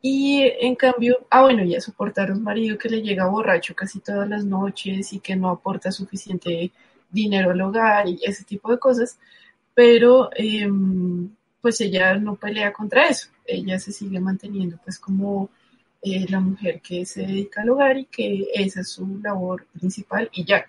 [0.03, 4.01] Y en cambio, ah bueno, y a soportar un marido que le llega borracho casi
[4.01, 6.73] todas las noches y que no aporta suficiente
[7.09, 9.19] dinero al hogar y ese tipo de cosas.
[9.75, 10.69] Pero eh,
[11.65, 15.49] pues ella no pelea contra eso, ella se sigue manteniendo pues como
[16.03, 20.29] eh, la mujer que se dedica al hogar y que esa es su labor principal
[20.35, 20.67] y ya.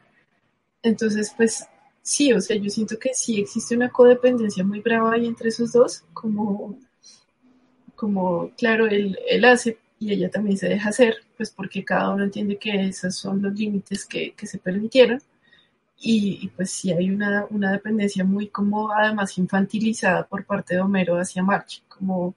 [0.82, 1.68] Entonces, pues
[2.02, 5.74] sí, o sea, yo siento que sí existe una codependencia muy brava ahí entre esos
[5.74, 6.80] dos, como,
[7.98, 12.24] como claro, él, él hace y ella también se deja hacer, pues porque cada uno
[12.24, 15.22] entiende que esos son los límites que, que se permitieron
[16.08, 21.16] y, pues sí hay una, una, dependencia muy como además infantilizada por parte de Homero
[21.16, 22.36] hacia March, como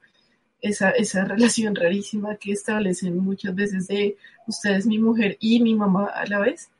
[0.62, 5.74] esa, esa relación rarísima que establecen muchas veces de usted es mi mujer y mi
[5.74, 6.70] mamá a la vez.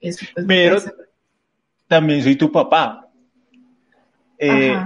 [0.00, 0.78] Eso, pues, Pero
[1.88, 3.08] también soy tu papá.
[4.38, 4.76] Eh,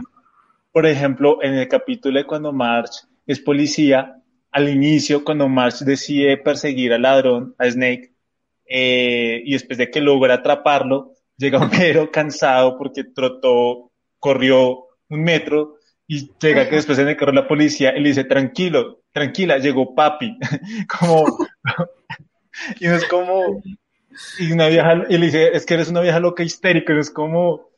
[0.73, 4.17] por ejemplo, en el capítulo de cuando March es policía,
[4.51, 8.15] al inicio, cuando March decide perseguir al ladrón, a Snake,
[8.65, 15.79] eh, y después de que logra atraparlo, llega Homero cansado porque trotó, corrió un metro
[16.07, 19.95] y llega que después en el carro la policía y le dice, tranquilo, tranquila, llegó
[19.95, 20.37] papi.
[20.99, 21.25] como,
[22.81, 23.63] y no es como,
[24.39, 27.11] y una vieja, y le dice, es que eres una vieja loca histérica, no es
[27.11, 27.71] como,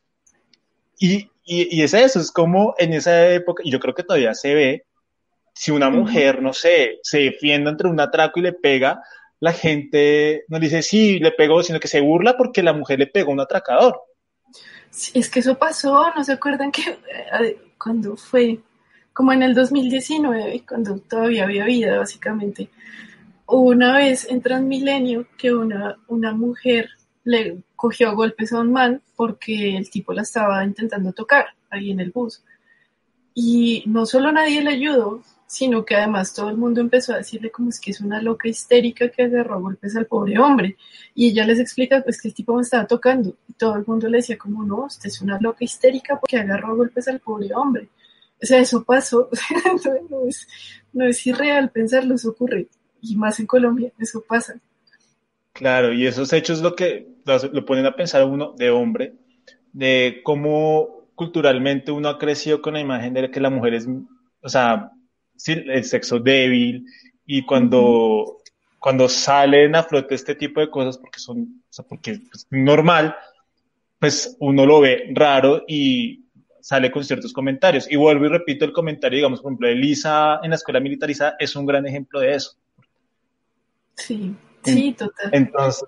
[0.98, 4.34] y, y, y es eso, es como en esa época, y yo creo que todavía
[4.34, 4.84] se ve,
[5.54, 9.00] si una mujer, no sé, se defiende entre un atraco y le pega,
[9.40, 13.06] la gente no dice sí, le pegó, sino que se burla porque la mujer le
[13.06, 14.00] pegó un atracador.
[14.90, 16.98] Sí, es que eso pasó, ¿no se acuerdan que
[17.40, 18.60] eh, cuando fue?
[19.12, 22.68] Como en el 2019, cuando todavía había vida, básicamente.
[23.46, 26.90] Una vez en Transmilenio que una, una mujer
[27.24, 32.00] le cogió golpes a un man porque el tipo la estaba intentando tocar ahí en
[32.00, 32.42] el bus.
[33.34, 37.50] Y no solo nadie le ayudó, sino que además todo el mundo empezó a decirle
[37.50, 40.76] como es que es una loca histérica que agarró golpes al pobre hombre.
[41.14, 43.36] Y ella les explica pues que el tipo me estaba tocando.
[43.48, 46.76] Y todo el mundo le decía como no, usted es una loca histérica porque agarró
[46.76, 47.88] golpes al pobre hombre.
[48.42, 49.30] O sea, eso pasó.
[50.10, 50.48] no, es,
[50.92, 52.66] no es irreal pensarlo, eso ocurre.
[53.00, 54.58] Y más en Colombia, eso pasa.
[55.52, 59.14] Claro, y esos hechos lo que lo ponen a pensar uno de hombre,
[59.72, 63.88] de cómo culturalmente uno ha crecido con la imagen de que la mujer es,
[64.42, 64.92] o sea,
[65.36, 66.84] sí, el sexo débil
[67.26, 68.38] y cuando,
[68.78, 73.16] cuando salen a flote este tipo de cosas porque son, o sea, porque es normal,
[73.98, 76.26] pues uno lo ve raro y
[76.60, 77.90] sale con ciertos comentarios.
[77.90, 81.54] Y vuelvo y repito el comentario, digamos, por ejemplo, Elisa en la escuela militarizada es
[81.54, 82.56] un gran ejemplo de eso.
[83.94, 85.30] Sí, sí, total.
[85.32, 85.84] Entonces,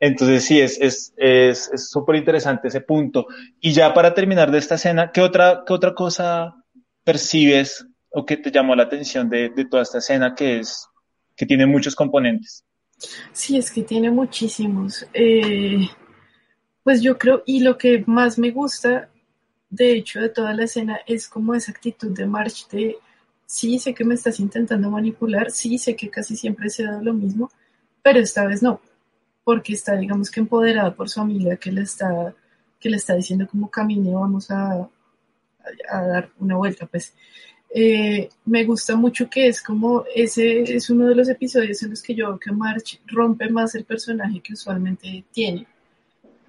[0.00, 0.86] entonces sí, es súper
[1.18, 3.26] es, es, súper interesante ese punto.
[3.60, 6.54] Y ya para terminar de esta escena, ¿qué otra, qué otra cosa
[7.04, 10.88] percibes o qué te llamó la atención de, de, toda esta escena que es
[11.36, 12.64] que tiene muchos componentes?
[13.32, 15.04] Sí, es que tiene muchísimos.
[15.12, 15.88] Eh,
[16.84, 19.10] pues yo creo, y lo que más me gusta,
[19.68, 22.96] de hecho, de toda la escena es como esa actitud de March de,
[23.46, 27.14] sí, sé que me estás intentando manipular, sí, sé que casi siempre se da lo
[27.14, 27.50] mismo,
[28.00, 28.80] pero esta vez no,
[29.42, 32.32] porque está, digamos que empoderada por su amiga que le está,
[32.78, 34.88] que le está diciendo como camine, vamos a, a,
[35.90, 37.12] a dar una vuelta, pues.
[37.76, 42.02] Eh, me gusta mucho que es como ese es uno de los episodios en los
[42.02, 45.66] que yo veo que March rompe más el personaje que usualmente tiene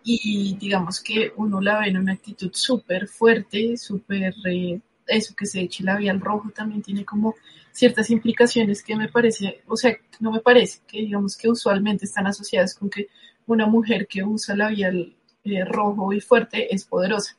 [0.03, 5.47] y digamos que uno la ve en una actitud súper fuerte, súper eh, eso que
[5.47, 7.33] se eche labial rojo también tiene como
[7.71, 12.27] ciertas implicaciones que me parece, o sea, no me parece que digamos que usualmente están
[12.27, 13.07] asociadas con que
[13.47, 17.35] una mujer que usa labial eh, rojo y fuerte es poderosa.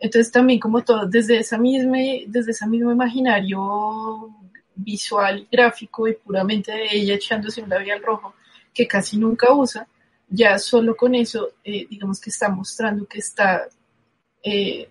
[0.00, 4.30] Entonces también como todo, desde esa misma, desde ese mismo imaginario
[4.74, 8.34] visual, gráfico y puramente de ella echándose un labial rojo
[8.72, 9.86] que casi nunca usa,
[10.26, 13.68] ya solo con eso, eh, digamos que está mostrando que está
[14.42, 14.88] eh,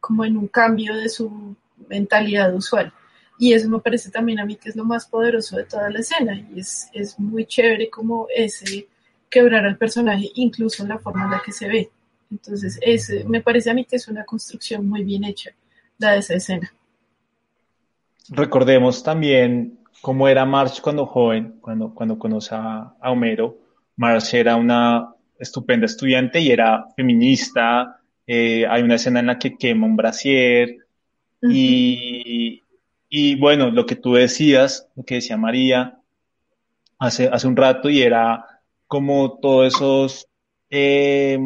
[0.00, 1.54] como en un cambio de su
[1.88, 2.92] mentalidad usual.
[3.38, 6.00] Y eso me parece también a mí que es lo más poderoso de toda la
[6.00, 8.88] escena y es, es muy chévere como ese
[9.30, 11.90] quebrar al personaje, incluso en la forma en la que se ve.
[12.30, 15.50] Entonces, es, me parece a mí que es una construcción muy bien hecha,
[15.98, 16.72] la de esa escena.
[18.28, 23.56] Recordemos también cómo era March cuando joven, cuando, cuando conoce a, a Homero.
[23.96, 28.00] March era una estupenda estudiante y era feminista.
[28.26, 30.76] Eh, hay una escena en la que quema un brasier.
[31.40, 31.52] Uh -huh.
[31.52, 32.62] y,
[33.08, 35.98] y bueno, lo que tú decías, lo que decía María
[36.98, 38.44] hace, hace un rato, y era
[38.86, 40.27] como todos esos
[40.70, 41.38] eh,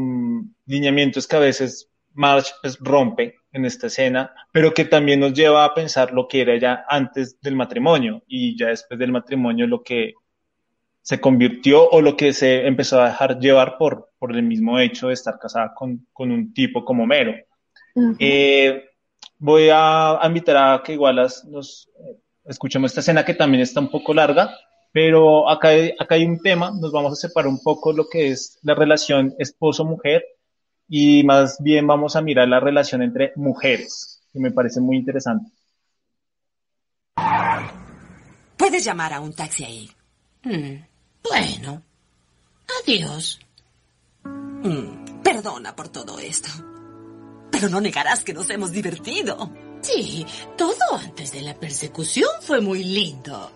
[0.67, 5.65] lineamientos que a veces March pues, rompe en esta escena, pero que también nos lleva
[5.65, 9.83] a pensar lo que era ya antes del matrimonio y ya después del matrimonio lo
[9.83, 10.15] que
[11.03, 15.09] se convirtió o lo que se empezó a dejar llevar por, por el mismo hecho
[15.09, 17.35] de estar casada con, con un tipo como Mero.
[17.95, 18.17] Uh -huh.
[18.19, 18.85] eh,
[19.39, 23.91] voy a, invitar a que igual nos eh, escuchemos esta escena que también está un
[23.91, 24.57] poco larga,
[24.93, 28.59] pero acá acá hay un tema, nos vamos a separar un poco lo que es
[28.63, 30.25] la relación esposo-mujer
[30.89, 35.51] y más bien vamos a mirar la relación entre mujeres, que me parece muy interesante.
[38.57, 39.91] Puedes llamar a un taxi ahí.
[40.45, 40.85] Mm,
[41.23, 41.83] bueno.
[42.83, 43.41] Adiós.
[44.25, 46.49] Mm, perdona por todo esto.
[47.51, 49.51] Pero no negarás que nos hemos divertido.
[49.81, 50.25] Sí,
[50.57, 53.51] todo antes de la persecución fue muy lindo.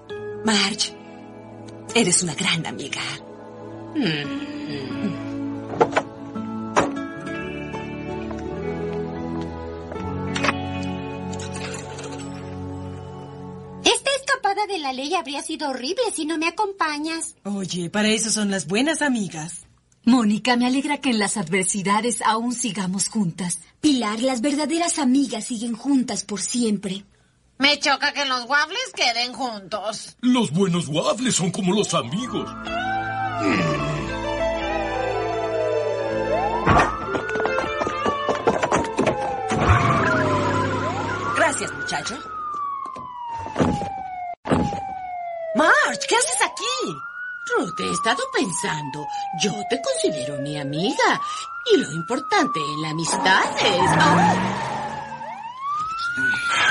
[0.44, 0.92] Marge,
[1.94, 3.02] eres una gran amiga.
[3.94, 4.46] Mm.
[14.66, 17.34] de la ley habría sido horrible si no me acompañas.
[17.44, 19.66] Oye, para eso son las buenas amigas.
[20.04, 23.60] Mónica, me alegra que en las adversidades aún sigamos juntas.
[23.80, 27.04] Pilar, las verdaderas amigas siguen juntas por siempre.
[27.58, 30.16] Me choca que los waffles queden juntos.
[30.20, 32.50] Los buenos waffles son como los amigos.
[41.36, 42.18] Gracias, muchacho.
[45.54, 46.98] Marge, ¿qué haces aquí?
[47.56, 49.06] Ruth, he estado pensando.
[49.40, 51.20] Yo te considero mi amiga.
[51.72, 54.75] Y lo importante en la amistad es...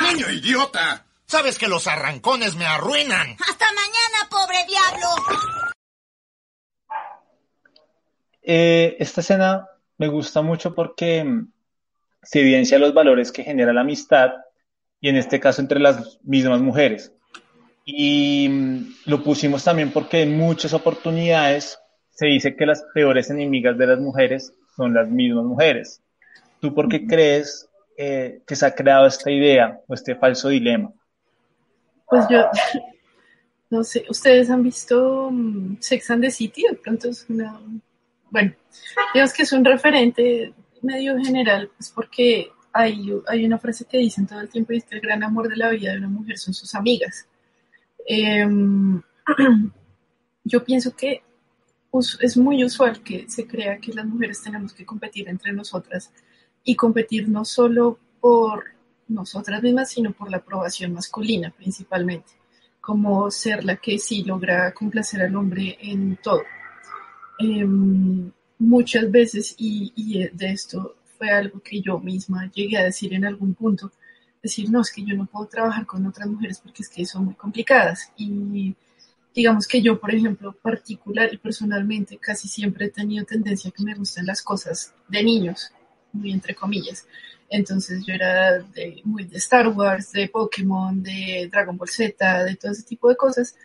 [0.02, 1.06] ¡Niño idiota!
[1.26, 3.36] Sabes que los arrancones me arruinan.
[3.40, 5.08] Hasta mañana, pobre diablo.
[8.42, 11.52] Eh, esta escena me gusta mucho porque mm,
[12.22, 14.32] se evidencia los valores que genera la amistad
[15.02, 17.12] y en este caso entre las mismas mujeres.
[17.86, 21.80] Y mm, lo pusimos también porque en muchas oportunidades
[22.12, 26.02] se dice que las peores enemigas de las mujeres son las mismas mujeres.
[26.60, 27.65] ¿Tú por qué crees
[27.98, 30.92] eh, que se ha creado esta idea o este falso dilema?
[32.08, 32.46] Pues yo,
[33.70, 36.64] no sé, ¿ustedes han visto mm, Sex and the City?
[36.70, 37.60] De pronto es una,
[38.30, 38.54] bueno,
[39.14, 44.28] digamos que es un referente medio general, pues porque hay, hay una frase que dicen
[44.28, 46.38] todo el tiempo y es que el gran amor de la vida de una mujer
[46.38, 47.28] son sus amigas.
[48.06, 49.02] Em,
[50.44, 51.24] yo pienso que
[52.20, 56.12] es muy usual que se crea que las mujeres tenemos que competir entre nosotras
[56.66, 58.66] y competir no solo por
[59.08, 62.32] nosotras mismas, sino por la aprobación masculina principalmente,
[62.82, 66.42] como ser la que sí logra complacer al hombre en todo.
[67.40, 73.14] Em, muchas veces, y, y de esto fue algo que yo misma llegué a decir
[73.14, 73.92] en algún punto,
[74.42, 77.26] decir, no, es que yo no puedo trabajar con otras mujeres porque es que son
[77.26, 78.12] muy complicadas.
[78.18, 78.76] Y
[79.34, 83.84] digamos que yo, por ejemplo, particular y personalmente, casi siempre he tenido tendencia a que
[83.84, 85.72] me gusten las cosas de niños,
[86.16, 87.08] muy entre comillas.
[87.50, 88.66] Entonces yo era
[89.04, 93.16] muy de Star Wars, de Pokémon, de Dragon Ball Z, de todo ese tipo de
[93.16, 93.56] cosas.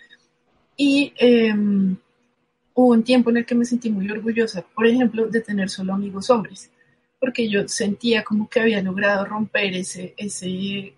[0.76, 1.96] Y em,
[2.74, 5.94] hubo un tiempo en el que me sentí muy orgullosa, por ejemplo, de tener solo
[5.94, 6.70] amigos hombres
[7.20, 10.94] porque yo sentía como que había logrado romper ese, ese,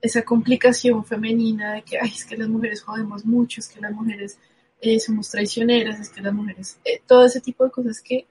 [0.00, 3.92] esa complicación femenina de que, ay, es que las mujeres jodemos mucho, es que las
[3.92, 4.38] mujeres
[4.80, 8.26] eh, somos traicioneras, es que las mujeres, eh, todo ese tipo de cosas que,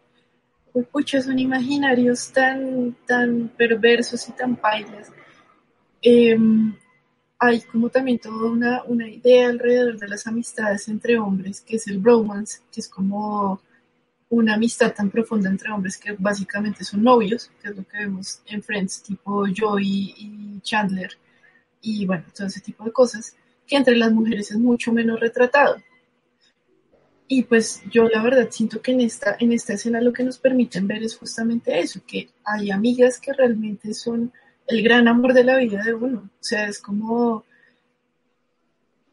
[0.91, 5.12] pues, son imaginarios tan, tan perversos y tan pailas.
[6.01, 6.75] Em,
[7.39, 11.88] hay como también toda una, una idea alrededor de las amistades entre hombres, que es
[11.88, 13.62] el bromance, que es como
[14.29, 18.41] una amistad tan profunda entre hombres que básicamente son novios, que es lo que vemos
[18.47, 21.12] en Friends, tipo Joey y Chandler,
[21.81, 23.36] y bueno, todo ese tipo de cosas,
[23.67, 25.77] que entre las mujeres es mucho menos retratado.
[27.27, 30.38] Y pues yo la verdad siento que en esta, en esta escena lo que nos
[30.38, 34.31] permiten ver es justamente eso, que hay amigas que realmente son
[34.67, 36.29] el gran amor de la vida de uno.
[36.39, 37.45] O sea, es como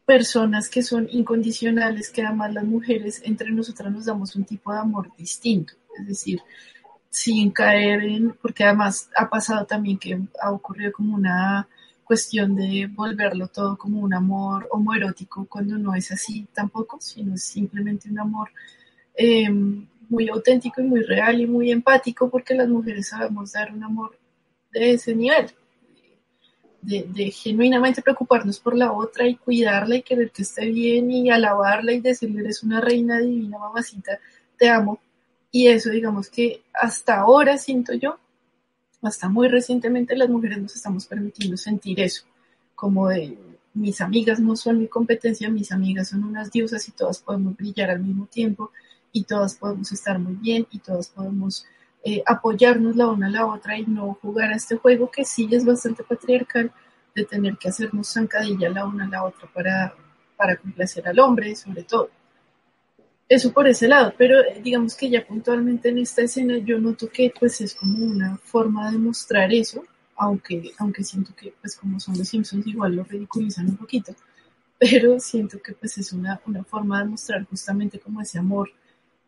[0.05, 4.79] personas que son incondicionales, que además las mujeres entre nosotras nos damos un tipo de
[4.79, 6.41] amor distinto, es decir,
[7.09, 11.67] sin caer en, porque además ha pasado también que ha ocurrido como una
[12.11, 17.45] cuestión de volverlo todo como un amor homoerótico cuando no es así tampoco, sino es
[17.45, 18.49] simplemente un amor
[19.15, 23.81] em, muy auténtico y muy real y muy empático porque las mujeres sabemos dar un
[23.85, 24.17] amor
[24.73, 25.53] de ese nivel
[26.81, 31.93] de, genuinamente preocuparnos por la otra y cuidarla y querer que esté bien y alabarla
[31.93, 34.19] y decirle eres una reina divina, mamacita,
[34.57, 34.99] te amo.
[35.49, 38.17] Y eso digamos que hasta ahora siento yo,
[39.01, 42.25] hasta muy recientemente las mujeres nos estamos permitiendo sentir eso,
[42.75, 43.37] como de
[43.73, 47.89] mis amigas no son mi competencia, mis amigas son unas diosas y todas podemos brillar
[47.89, 48.71] al mismo tiempo
[49.11, 51.65] y todas podemos estar muy bien y todas podemos
[52.03, 55.47] eh, apoyarnos la una a la otra y no jugar a este juego que sí
[55.51, 56.71] es bastante patriarcal
[57.15, 59.93] de tener que hacernos zancadilla la una a la otra para,
[60.35, 62.09] para complacer al hombre, sobre todo.
[63.31, 67.09] Eso por ese lado, pero eh, digamos que ya puntualmente en esta escena yo noto
[67.09, 69.85] que pues es como una forma de mostrar eso,
[70.17, 74.13] aunque, aunque siento que pues como son los Simpsons igual lo ridiculizan un poquito,
[74.77, 78.69] pero siento que pues es una, una forma de mostrar justamente como ese amor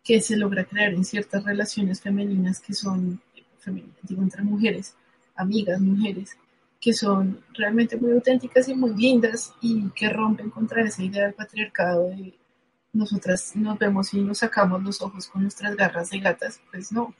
[0.03, 3.21] que se logra crear en ciertas relaciones femeninas que son,
[3.59, 4.95] femeninas, digo, entre mujeres,
[5.34, 6.36] amigas, mujeres,
[6.82, 11.36] que son realmente muy auténticas y muy lindas y que rompen contra esa idea del
[11.36, 12.11] patriarcado
[12.93, 17.13] nosotras nos vemos y nos sacamos los ojos con nuestras garras de gatas, pues no,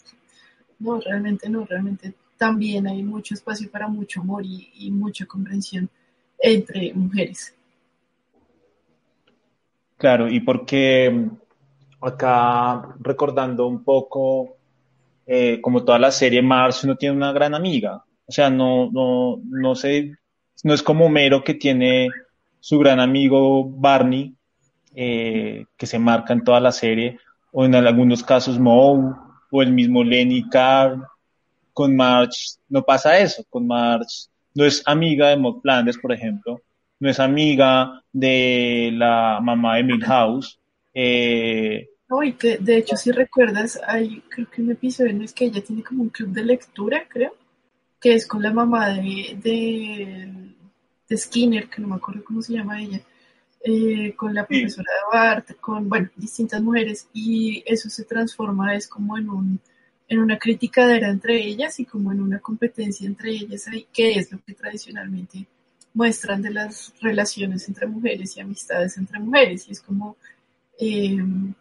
[0.80, 5.90] no, realmente no, realmente también hay mucho espacio para mucho amor y, mucha comprensión
[6.40, 7.56] entre mujeres.
[9.98, 14.58] Claro, y porque mm, acá recordando un poco,
[15.26, 18.04] eh, como toda la serie, Marge no tiene una gran amiga.
[18.26, 20.18] O sea, no, no, no sé,
[20.64, 22.10] no es como Homero que tiene
[22.60, 24.36] su gran amigo Barney,
[24.96, 27.20] eh, que se marca en toda la serie,
[27.52, 29.14] o en algunos casos Moe,
[29.52, 30.98] o el mismo Lenny Carr.
[31.74, 36.62] Con Marge no pasa eso, con Marge no es amiga de Maud Flanders, por ejemplo,
[37.00, 40.60] no es amiga de la mamá de Milhouse.
[40.94, 41.90] Eh,
[42.40, 46.04] de hecho, si recuerdas, hay creo que un episodio en el que ella tiene como
[46.04, 47.36] un club de lectura, creo,
[48.00, 49.38] que es con la mamá de,
[51.10, 53.00] de, Skinner, que no me acuerdo cómo se llama ella,
[53.64, 58.88] eh, con la profesora de Bart, con, bueno, distintas mujeres, y eso se transforma, es
[58.88, 59.60] como en un
[60.08, 64.40] en una criticadera entre ellas y como en una competencia entre ellas, que es lo
[64.46, 65.48] que tradicionalmente
[65.94, 69.68] muestran de las relaciones entre mujeres y amistades entre mujeres.
[69.68, 70.18] Y es como,
[70.80, 71.54] em,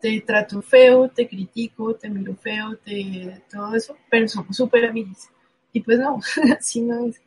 [0.00, 5.28] te trato feo, te critico, te miro feo, te todo eso, pero somos súper amigas.
[5.72, 6.20] Y pues no,
[6.58, 7.20] así no es.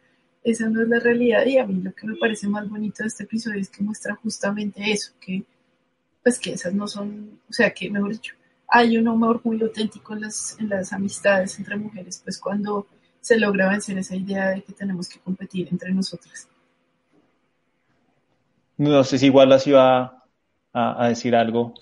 [0.46, 3.08] Esa no es la realidad y a mí lo que me parece más bonito de
[3.08, 5.44] este episodio es que muestra justamente eso, que
[6.22, 8.36] pues que esas no son, o sea, que mejor dicho,
[8.68, 12.86] hay un humor muy auténtico en las, en las amistades entre mujeres, pues cuando
[13.22, 16.48] se logra vencer esa idea de que tenemos que competir entre nosotras.
[18.78, 20.24] No sé si igual las iba
[20.74, 21.74] a, decir algo.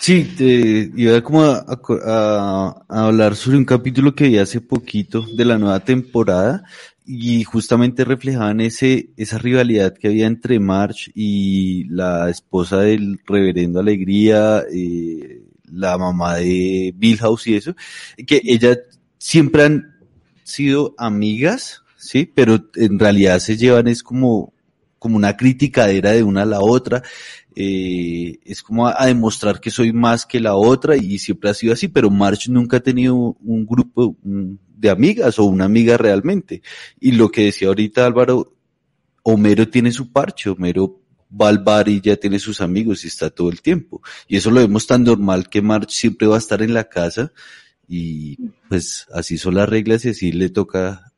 [0.00, 5.58] Sí, te iba como a, hablar sobre un capítulo que vi hace poquito de la
[5.58, 6.64] nueva temporada
[7.10, 13.80] y justamente reflejaban ese, esa rivalidad que había entre March y la esposa del reverendo
[13.80, 15.42] Alegría, eh,
[15.72, 17.74] la mamá de Bill House y eso,
[18.26, 18.80] que ellas
[19.16, 19.96] siempre han
[20.44, 24.52] sido amigas, sí, pero en realidad se llevan es como,
[24.98, 27.02] como una criticadera de una a la otra,
[27.60, 31.72] eh, es como a, demostrar que soy más que la otra y siempre ha sido
[31.72, 36.62] así, pero March nunca ha tenido un grupo de amigas o una amiga realmente.
[37.00, 38.54] Y lo que decía ahorita Álvaro,
[39.24, 43.28] Homero tiene su parche, Homero va al bar y ya tiene sus amigos y está
[43.28, 44.02] todo el tiempo.
[44.28, 47.32] Y eso lo vemos tan normal que March siempre va a estar en la casa
[47.88, 48.36] y
[48.68, 51.12] pues así son las reglas y así le toca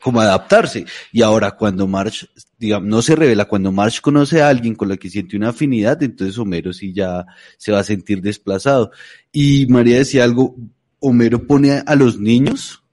[0.00, 0.86] como adaptarse.
[1.12, 2.28] Y ahora cuando March,
[2.58, 6.02] digamos, no se revela, cuando March conoce a alguien con la que siente una afinidad,
[6.02, 7.26] entonces Homero sí ya
[7.56, 8.90] se va a sentir desplazado.
[9.32, 10.56] Y María decía algo,
[11.00, 12.84] Homero pone a los niños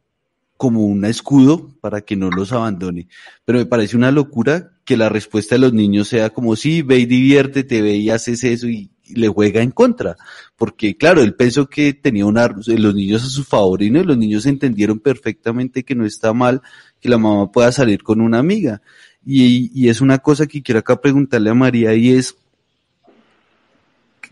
[0.62, 3.08] como un escudo para que no los abandone.
[3.46, 7.00] Pero me parece una locura que la respuesta de los niños sea como, sí, ve
[7.00, 10.16] y diviértete, ve y haces eso y, le juega en contra.
[10.56, 14.18] Porque claro, él pensó que tenía una, los niños a su favor y no, los
[14.18, 16.62] niños entendieron perfectamente que no está mal
[17.00, 18.82] que la mamá pueda salir con una amiga.
[19.26, 22.36] Y, es una cosa que quiero acá preguntarle a María y es,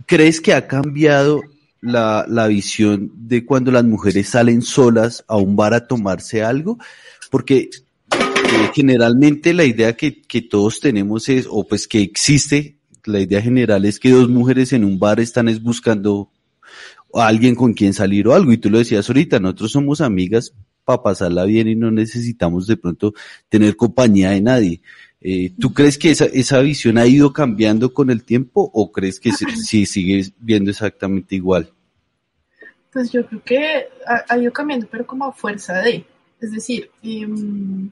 [0.05, 1.41] ¿crees que ha cambiado
[1.81, 6.77] la, la visión de cuando las mujeres salen solas a un bar a tomarse algo,
[7.29, 7.69] porque
[8.11, 12.78] eh, generalmente la idea que, que todos tenemos es, o pues que existe,
[13.09, 16.29] la idea general es que dos mujeres en un bar están es buscando
[17.13, 20.53] a alguien con quien salir o algo, y tú lo decías ahorita, nosotros somos amigas
[20.85, 23.13] para pasarla bien y no necesitamos de pronto
[23.49, 24.81] tener compañía de nadie.
[25.21, 29.19] Eh, ¿Tú crees que esa, esa visión ha ido cambiando con el tiempo o crees
[29.19, 31.71] que sí sigue viendo exactamente igual?
[32.91, 33.87] Pues yo creo que
[34.27, 36.05] ha, ido cambiando, pero como a fuerza de.
[36.41, 37.91] Es decir, em,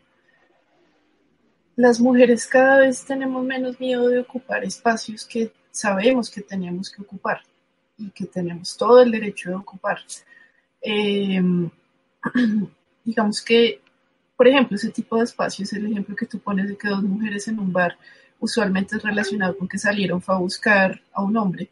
[1.78, 7.01] las mujeres cada vez tenemos menos miedo de ocupar espacios que sabemos que tenemos que
[7.01, 7.41] ocupar
[7.97, 9.99] y que tenemos todo el derecho de ocupar.
[10.82, 11.69] Em,
[13.05, 13.80] digamos que
[14.38, 17.47] por ejemplo, ese tipo de espacios, el ejemplo que tú pones de que dos mujeres
[17.47, 17.97] en un bar
[18.39, 21.71] usualmente es relacionado con que salieron fue a buscar a un hombre.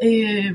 [0.00, 0.52] Eh,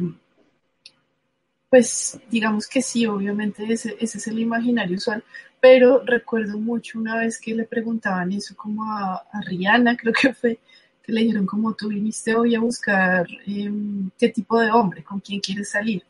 [1.71, 5.23] pues digamos que sí, obviamente ese, es el imaginario usual,
[5.61, 10.59] pero recuerdo mucho una vez que le preguntaban eso como a, Rihanna, creo que fue,
[11.01, 15.21] que le dijeron como tú viniste hoy a buscar em, qué tipo de hombre, con
[15.21, 16.03] quién quieres salir.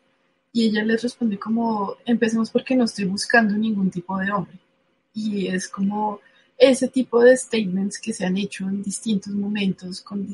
[0.51, 4.57] Y ella les respondió como, empecemos porque no estoy buscando ningún tipo de hombre
[5.13, 6.21] y es como
[6.57, 10.25] ese tipo de statements que se han hecho en distintos momentos con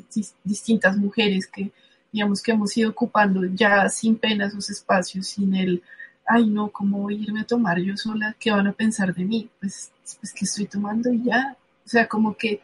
[0.43, 1.71] distintas mujeres que
[2.11, 5.83] digamos que hemos ido ocupando ya sin pena esos espacios, sin el,
[6.25, 8.35] ay no, ¿cómo voy a irme a tomar yo sola?
[8.39, 9.49] ¿Qué van a pensar de mí?
[9.59, 11.55] Pues, pues que estoy tomando y ya.
[11.85, 12.61] O sea, como que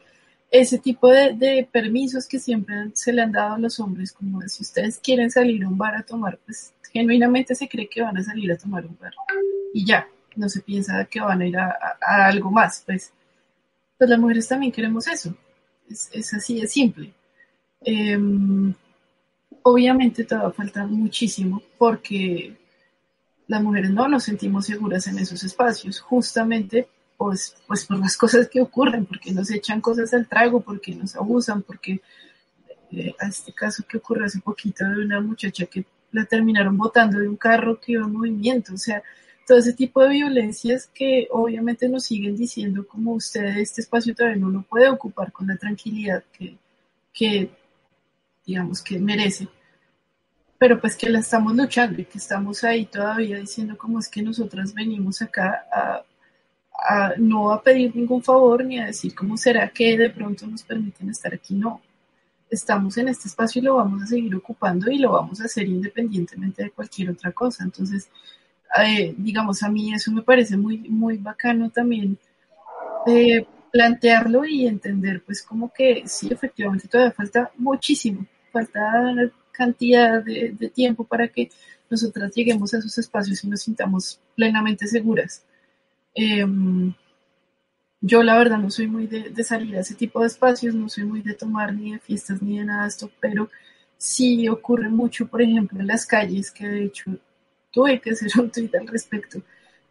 [0.54, 4.62] ese tipo de, permisos que siempre se le han dado a los hombres, como si
[4.62, 8.24] ustedes quieren salir a un bar a tomar, pues genuinamente se cree que van a
[8.24, 9.14] salir a tomar un bar.
[9.74, 13.12] Y ya, no se piensa que van a ir a, algo más, pues,
[13.98, 15.36] pues las mujeres también queremos eso,
[15.90, 17.14] es, así de simple.
[17.82, 18.76] Em,
[19.64, 22.56] obviamente todavía falta muchísimo porque
[23.48, 26.88] las mujeres no nos sentimos seguras en esos espacios, justamente
[27.18, 31.16] pues, pues por las cosas que ocurren, porque nos echan cosas al trago, porque nos
[31.16, 32.02] abusan, porque
[32.92, 37.20] eh, a este caso que ocurrió hace poquito de una muchacha que la terminaron botando
[37.20, 39.02] de un carro que iba en movimiento, o sea,
[39.48, 44.40] todo ese tipo de violencias que obviamente nos siguen diciendo como usted este espacio todavía
[44.40, 46.56] no lo puede ocupar con la tranquilidad que,
[47.12, 47.50] que
[48.46, 49.48] digamos que merece
[50.64, 54.22] pero pues que la estamos luchando y que estamos ahí todavía diciendo como es que
[54.22, 56.06] nosotras venimos acá a,
[56.72, 60.64] a, no a pedir ningún favor ni a decir cómo será que de pronto nos
[60.64, 61.82] permiten estar aquí, no.
[62.50, 65.68] Estamos en este espacio y lo vamos a seguir ocupando y lo vamos a hacer
[65.68, 67.66] independientemente de cualquier otra cosa.
[67.66, 68.10] Entonces,
[68.82, 72.18] eh, digamos, a mí eso me parece muy, muy bacano también
[73.06, 78.82] eh, plantearlo y entender pues como que sí, efectivamente todavía falta muchísimo, falta
[79.52, 81.50] cantidad de, tiempo para que
[81.90, 85.44] nosotras lleguemos a esos espacios y nos sintamos plenamente seguras.
[86.16, 86.94] Em,
[88.02, 91.06] yo la verdad no soy muy de, salir a ese tipo de espacios, no soy
[91.06, 93.50] muy de tomar ni de fiestas ni de nada de esto, pero
[93.98, 97.18] sí ocurre mucho, por ejemplo, en las calles, que de hecho
[97.72, 99.42] tuve que hacer un tweet al respecto,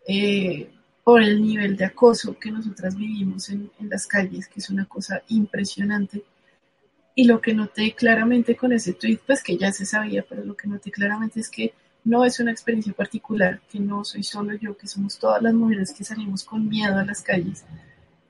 [0.07, 0.69] eh,
[1.05, 4.85] por el nivel de acoso que nosotras vivimos en, en, las calles, que es una
[4.87, 6.23] cosa impresionante.
[7.15, 10.57] Y lo que noté claramente con ese tweet, pues que ya se sabía, pero lo
[10.57, 14.77] que noté claramente es que no es una experiencia particular, que no soy solo yo,
[14.77, 17.65] que somos todas las mujeres que salimos con miedo a las calles,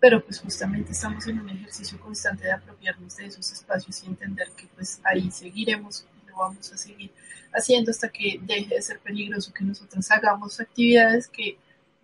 [0.00, 4.48] pero pues justamente estamos en un ejercicio constante de apropiarnos de esos espacios y entender
[4.56, 7.12] que pues ahí seguiremos y lo vamos a seguir
[7.54, 11.56] haciendo hasta que deje de ser peligroso que nosotros hagamos actividades que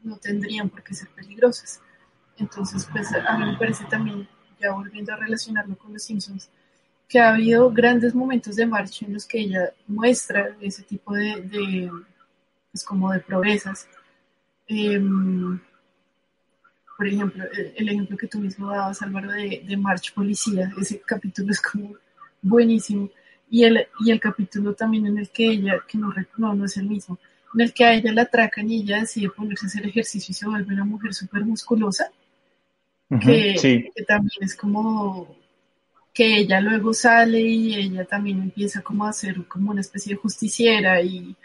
[0.03, 1.81] no tendrían por qué ser peligrosas.
[2.37, 4.29] Entonces, pues a mí me parece también,
[4.61, 6.51] ya volviendo a relacionarlo con los Simpsons,
[7.09, 11.41] que ha habido grandes momentos de marcha en los que ella muestra ese tipo de,
[11.41, 11.91] de
[12.71, 13.89] pues como de proezas.
[14.67, 15.59] Em,
[16.97, 17.45] por ejemplo,
[17.77, 21.95] el, ejemplo que tú mismo dabas, Álvaro, de, de March Policía, ese capítulo es como
[22.43, 23.09] buenísimo.
[23.51, 26.77] Y el, y el capítulo también en el que ella, que no, no, no es
[26.77, 27.19] el mismo,
[27.55, 30.35] en el que a ella la atracan y ella decide ponerse a hacer ejercicio y
[30.35, 32.11] se vuelve una mujer súper musculosa,
[33.09, 33.55] que,
[33.95, 35.35] que también es como
[36.19, 40.21] que ella luego sale y ella también empieza como a ser como una especie de
[40.21, 41.37] justiciera y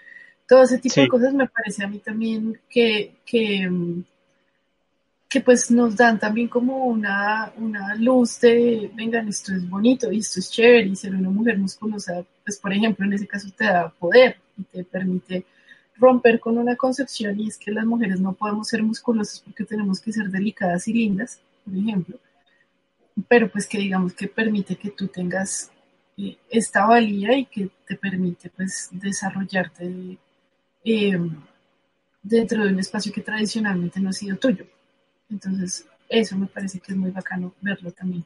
[0.48, 3.70] todo ese tipo de cosas me parece a mí también que, que,
[5.30, 10.18] que pues nos dan también como una, una luz de, vengan, esto es bonito y
[10.18, 13.66] esto es chévere y ser una mujer musculosa, pues por ejemplo en ese caso te
[13.66, 15.46] da poder y te permite
[15.98, 20.02] romper con una concepción y es que las mujeres no podemos ser musculosas porque tenemos
[20.02, 22.18] que ser delicadas y lindas, por ejemplo
[23.28, 25.72] pero pues que digamos que permite que tú tengas
[26.18, 30.18] eh, esta valía y que te permite pues desarrollarte
[30.84, 31.20] eh,
[32.22, 34.66] dentro de un espacio que tradicionalmente no ha sido tuyo.
[35.30, 38.26] Entonces, eso me parece que es muy bacano verlo también.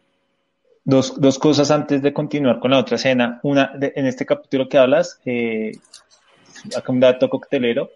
[0.84, 3.40] Dos, dos cosas antes de continuar con la otra escena.
[3.44, 5.74] Una, en este capítulo que hablas, eh,
[6.76, 7.90] acá un dato coctelero,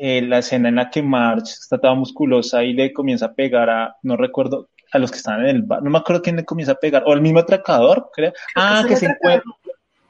[0.00, 3.96] la escena en la que March está toda musculosa y le comienza a pegar a,
[4.02, 5.82] no recuerdo, a los que están en el bar.
[5.82, 7.02] No me acuerdo quién le comienza a pegar.
[7.06, 8.32] O el mismo atracador, creo.
[8.54, 9.50] ah, que se encuentra.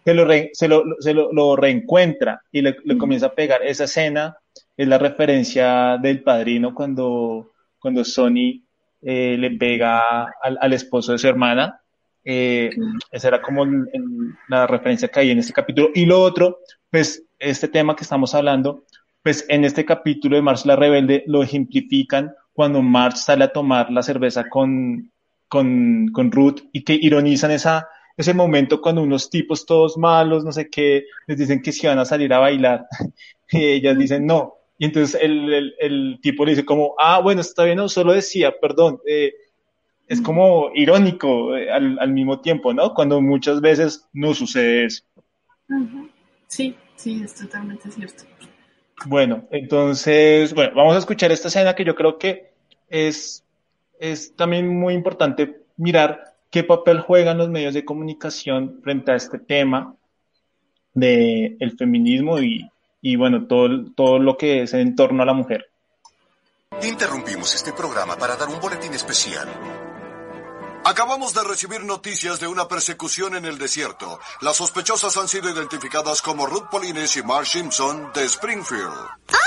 [0.05, 3.63] Que lo, se, lo, se lo, reencuentra y le, comienza a pegar.
[3.63, 4.37] Esa escena
[4.77, 8.65] es la referencia del padrino cuando, cuando Sony
[9.01, 11.81] eh, le pega al, al, esposo de su hermana.
[12.25, 12.71] Eh,
[13.13, 13.65] esa era como
[14.49, 15.91] la referencia que hay en este capítulo.
[15.95, 16.59] Y lo otro,
[16.91, 18.85] pues este tema que estamos hablando,
[19.23, 23.91] pues en este capítulo de March la Rebelde lo ejemplifican cuando March sale a tomar
[23.91, 25.11] la cerveza con,
[25.49, 30.53] con, con Ruth y que ironizan esa, ese momento cuando unos tipos todos malos, no
[30.53, 32.87] sé qué, les dicen que si van a salir a bailar
[33.51, 34.55] y ellas dicen no.
[34.79, 38.13] Y entonces el, el, el tipo le dice como, ah, bueno, está bien, no, solo
[38.13, 38.99] decía, perdón.
[39.07, 39.33] Eh,
[40.09, 42.93] es como irónico eh, al, al, mismo tiempo, ¿no?
[42.93, 45.05] Cuando muchas veces no sucede eso.
[46.49, 48.25] Sí, sí, es totalmente cierto.
[49.07, 52.53] Bueno, entonces, bueno, vamos a escuchar esta escena que yo creo que
[52.89, 53.45] es,
[53.99, 59.39] es también muy importante mirar qué papel juegan los medios de comunicación frente a este
[59.39, 59.95] tema
[60.95, 65.33] de el feminismo y, y bueno, todo, todo lo que es en torno a la
[65.33, 65.67] mujer.
[66.83, 69.49] Interrumpimos este programa para dar un boletín especial.
[70.85, 74.19] Acabamos de recibir noticias de una persecución en el desierto.
[74.41, 78.93] Las sospechosas han sido identificadas como Ruth Polines y Mark Simpson de Springfield.
[79.29, 79.39] ¡Ah!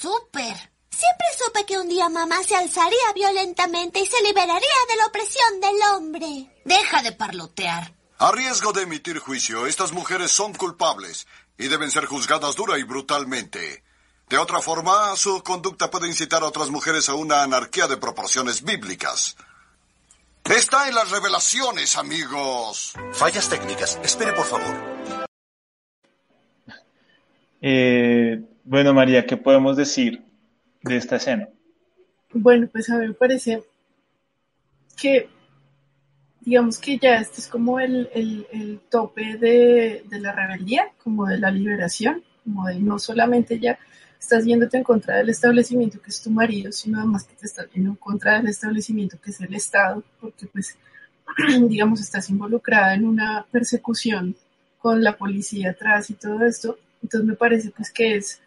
[0.00, 0.56] ¡Súper!
[0.88, 5.60] Siempre supe que un día mamá se alzaría violentamente y se liberaría de la opresión
[5.60, 6.54] del hombre.
[6.64, 7.92] Deja de parlotear.
[8.18, 11.26] A riesgo de emitir juicio, estas mujeres son culpables
[11.58, 13.82] y deben ser juzgadas dura y brutalmente.
[14.28, 18.62] De otra forma, su conducta puede incitar a otras mujeres a una anarquía de proporciones
[18.62, 19.36] bíblicas.
[20.50, 22.94] Está en las revelaciones, amigos.
[23.12, 24.00] Fallas técnicas.
[24.04, 24.76] Espere, por favor.
[27.60, 30.22] Eh, bueno, María, ¿qué podemos decir
[30.82, 31.48] de esta escena?
[32.32, 33.64] Bueno, pues a mí me parece
[34.96, 35.28] que,
[36.40, 41.26] digamos que ya este es como el, el, el tope de, de, la rebeldía, como
[41.26, 43.80] de la liberación, como de no solamente ya
[44.26, 47.70] estás yéndote en contra del establecimiento que es tu marido, sino además que te estás
[47.72, 50.76] yendo en contra del establecimiento que es el Estado, porque pues,
[51.68, 54.34] digamos, estás involucrada en una persecución
[54.78, 56.76] con la policía atrás y todo esto.
[57.02, 58.40] Entonces me parece pues que es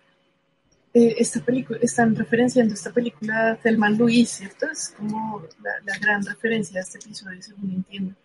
[0.93, 4.67] eh, esta película, están referenciando esta película Thelma Luis, ¿cierto?
[4.69, 8.15] Es como la, la, gran referencia a este episodio, según entiendo.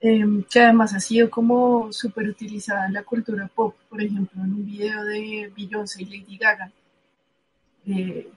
[0.00, 4.52] Eh, que además ha sido como súper utilizada en la cultura pop, por ejemplo, en
[4.52, 6.70] un video de Beyoncé y Lady Gaga,
[7.86, 8.28] eh,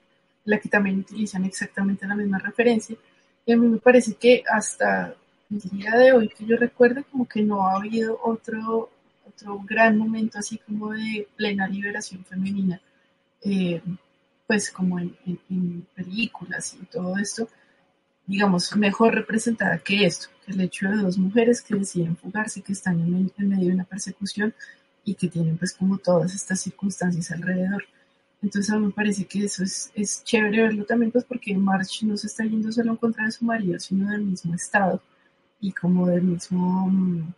[0.46, 2.96] la que también utilizan exactamente la misma referencia.
[3.46, 5.16] Y a mí me parece que hasta
[5.52, 8.90] el día de hoy que yo recuerde, como que no ha habido otro,
[9.28, 12.82] otro gran momento así como de plena liberación femenina
[13.42, 13.82] eh,
[14.48, 17.48] pues como en, en, en, películas y todo esto,
[18.30, 22.74] digamos, mejor representada que esto, que el hecho de dos mujeres que deciden fugarse, que
[22.74, 24.54] están en, medio de una persecución
[25.04, 27.86] y que tienen pues como todas estas circunstancias alrededor.
[28.44, 32.04] Entonces a mí me parece que eso es, es chévere verlo también pues porque March
[32.04, 35.02] no se está yendo solo en contra de su marido, sino del mismo Estado
[35.60, 37.34] y como del mismo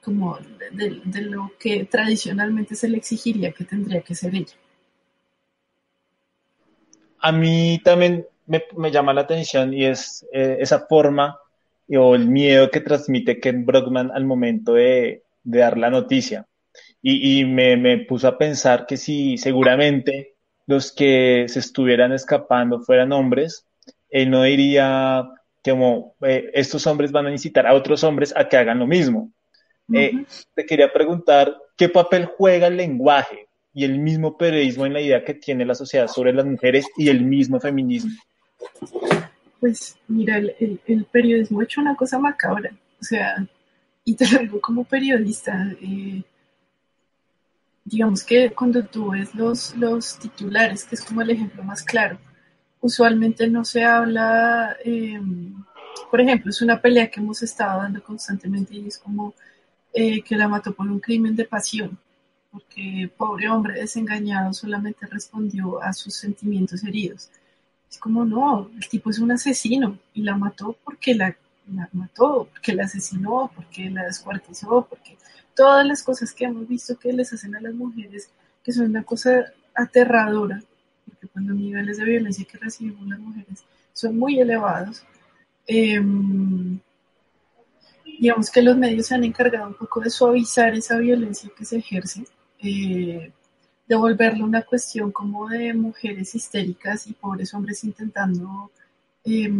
[0.00, 0.38] como
[0.72, 4.54] de, de, lo que tradicionalmente se le exigiría que tendría que ser ella.
[7.18, 11.38] A mí también me, me llama la atención y es eh, esa forma
[11.88, 16.46] o el miedo que transmite Ken Brockman al momento de, de dar la noticia.
[17.02, 20.34] Y, y me, me, puso a pensar que si seguramente
[20.66, 23.64] los que se estuvieran escapando fueran hombres,
[24.10, 25.28] él no diría
[25.64, 29.30] como eh, estos hombres van a incitar a otros hombres a que hagan lo mismo,
[29.92, 30.12] eh,
[30.54, 35.24] te quería preguntar, ¿qué papel juega el lenguaje y el mismo periodismo en la idea
[35.24, 38.12] que tiene la sociedad sobre las mujeres y el mismo feminismo?
[39.60, 42.70] Pues mira, el, periodismo ha hecho una cosa macabra,
[43.00, 43.46] o sea,
[44.04, 46.22] y te lo digo como periodista, eh,
[47.84, 52.18] digamos que cuando tú ves los, los titulares, que es como el ejemplo más claro,
[52.80, 55.20] usualmente no se habla, eh,
[56.10, 59.34] por ejemplo, es una pelea que hemos estado dando constantemente y es como
[59.92, 61.98] eh, que la mató por un crimen de pasión,
[62.52, 67.30] porque pobre hombre desengañado solamente respondió a sus sentimientos heridos.
[67.90, 71.36] Es como, no, el tipo es un asesino y la mató porque la,
[71.92, 75.16] mató, porque la asesinó, porque la descuartizó, porque
[75.54, 78.30] todas las cosas que hemos visto que les hacen a las mujeres,
[78.62, 80.62] que son una cosa aterradora,
[81.04, 85.04] porque cuando los niveles de violencia que recibimos las mujeres son muy elevados,
[85.66, 86.00] eh,
[88.18, 91.78] digamos que los medios se han encargado un poco de suavizar esa violencia que se
[91.78, 92.24] ejerce,
[92.60, 93.32] eh,
[93.86, 98.70] de volverlo una cuestión como de mujeres histéricas y pobres hombres intentando
[99.24, 99.50] eh,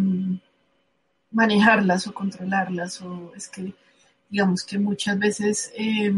[1.31, 3.75] manejarlas o controlarlas, o es que
[4.29, 6.13] digamos que muchas veces eh,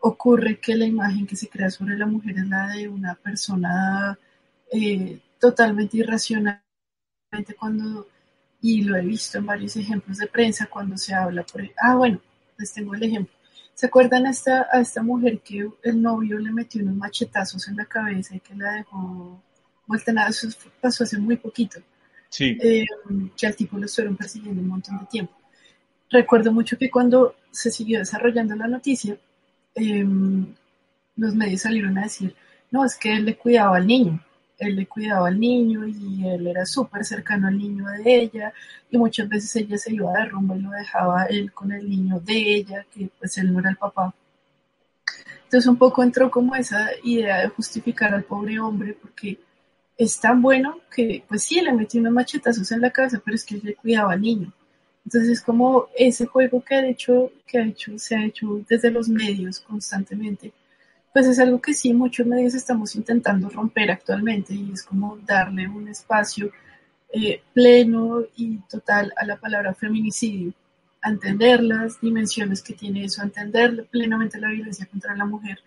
[0.00, 4.18] ocurre que la imagen que se crea sobre la mujer es la de una persona
[4.72, 6.62] eh, totalmente irracional
[7.58, 8.08] cuando
[8.60, 12.20] y lo he visto en varios ejemplos de prensa cuando se habla por ah bueno
[12.58, 13.34] les tengo el ejemplo
[13.74, 17.76] se acuerdan a esta a esta mujer que el novio le metió unos machetazos en
[17.76, 19.42] la cabeza y que la dejó
[19.86, 20.48] vuelta nada eso
[20.80, 21.80] pasó hace muy poquito.
[22.28, 22.56] Sí.
[22.62, 22.86] Eh,
[23.36, 25.34] que al tipo lo estuvieron persiguiendo un montón de tiempo.
[26.10, 29.18] Recuerdo mucho que cuando se siguió desarrollando la noticia
[29.74, 30.04] eh,
[31.16, 32.34] los medios salieron a decir
[32.70, 34.22] no es que él le cuidaba al niño
[34.60, 38.52] él le cuidaba al niño y él era súper cercano al niño de ella
[38.90, 42.20] y muchas veces ella se iba de rumbo y lo dejaba él con el niño
[42.20, 44.14] de ella, que pues él no era el papá.
[45.44, 49.40] Entonces un poco entró como esa idea de justificar al pobre hombre porque
[49.96, 53.44] es tan bueno que pues sí, le metió unos machetazos en la cabeza, pero es
[53.44, 54.52] que él le cuidaba al niño.
[55.04, 58.90] Entonces es como ese juego que ha hecho, que ha hecho, se ha hecho desde
[58.90, 60.52] los medios constantemente
[61.12, 65.68] pues es algo que sí muchos medios estamos intentando romper actualmente y es como darle
[65.68, 66.50] un espacio
[67.12, 70.52] eh, pleno y total a la palabra feminicidio,
[71.02, 75.58] entender las dimensiones que tiene eso, entender plenamente la violencia contra la mujer,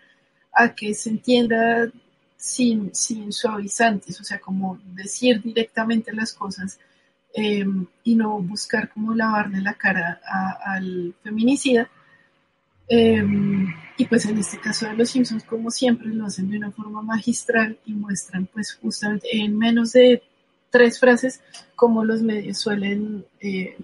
[0.53, 1.91] a que se entienda
[2.37, 6.79] sin, sin suavizantes, o sea, como decir directamente las cosas
[7.33, 10.21] em, y no buscar como lavarle la cara
[10.65, 11.89] al feminicida.
[12.87, 13.67] Em,
[13.97, 17.01] y pues en este caso de los Simpsons, como siempre, lo hacen de una forma
[17.01, 20.21] magistral y muestran pues justamente en menos de
[20.69, 21.41] tres frases
[21.75, 23.77] cómo los medios suelen eh,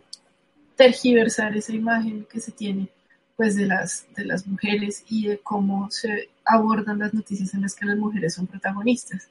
[0.76, 2.90] tergiversar esa imagen que se tiene
[3.36, 7.76] pues de las, de las mujeres y de cómo se abordan las noticias en las
[7.76, 9.30] que las mujeres son protagonistas.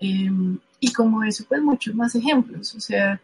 [0.00, 2.74] Em, y como eso, pues muchos más ejemplos.
[2.74, 3.20] O sea,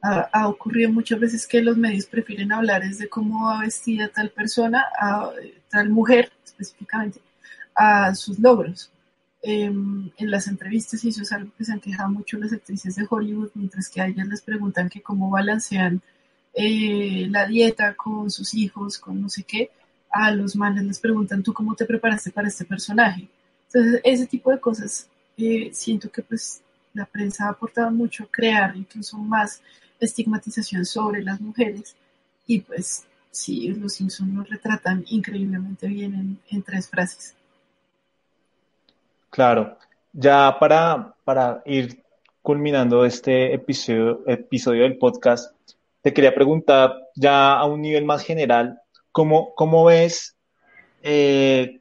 [0.00, 4.30] ha, ocurrido muchas veces que los medios prefieren hablar es de cómo va vestida tal
[4.30, 5.30] persona, a,
[5.68, 7.20] tal mujer específicamente,
[7.74, 8.90] a sus logros.
[9.40, 12.96] Em, en las entrevistas, y eso es algo que se han quejado mucho las actrices
[12.96, 16.02] de Hollywood, mientras que a ellas les preguntan que cómo balancean
[16.52, 19.70] eh, la dieta con sus hijos, con no sé qué,
[20.10, 23.28] a los manes les preguntan, ¿tú cómo te preparaste para este personaje?
[23.66, 26.60] Entonces, ese tipo de cosas eh, siento que pues
[26.94, 29.62] la prensa ha aportado mucho a crear incluso más
[30.00, 31.96] estigmatización sobre las mujeres
[32.46, 37.36] y pues sí, los Simpsons nos retratan increíblemente bien en, tres frases.
[39.30, 39.76] Claro,
[40.12, 42.02] ya para, para ir
[42.42, 45.54] culminando este episodio, episodio del podcast,
[46.00, 48.80] te quería preguntar ya a un nivel más general,
[49.12, 50.34] ¿cómo, cómo ves
[51.02, 51.80] eh,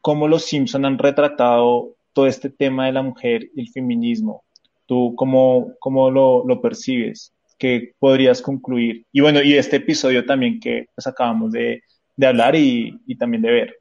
[0.00, 4.44] cómo los Simpson han retratado todo este tema de la mujer y el feminismo?
[4.86, 7.32] ¿Tú cómo, cómo lo, lo percibes?
[7.62, 9.06] ¿Qué podrías concluir?
[9.12, 11.84] Y bueno, y este episodio también que pues, acabamos de,
[12.16, 13.76] de hablar y, y, también de ver.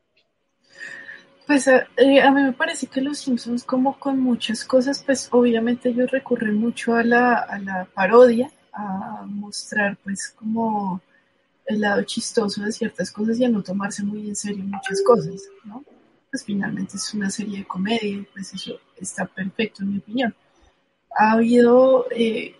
[1.47, 5.27] Pues a, eh, a, mí me parece que los Simpsons, como con muchas cosas, pues
[5.31, 11.01] obviamente ellos recurren mucho a la, a la parodia, a mostrar pues como
[11.65, 15.41] el lado chistoso de ciertas cosas y a no tomarse muy en serio muchas cosas,
[15.63, 15.83] ¿no?
[16.29, 20.35] Pues finalmente es una serie de comedia pues eso está perfecto en mi opinión.
[21.17, 22.55] Ha habido eh,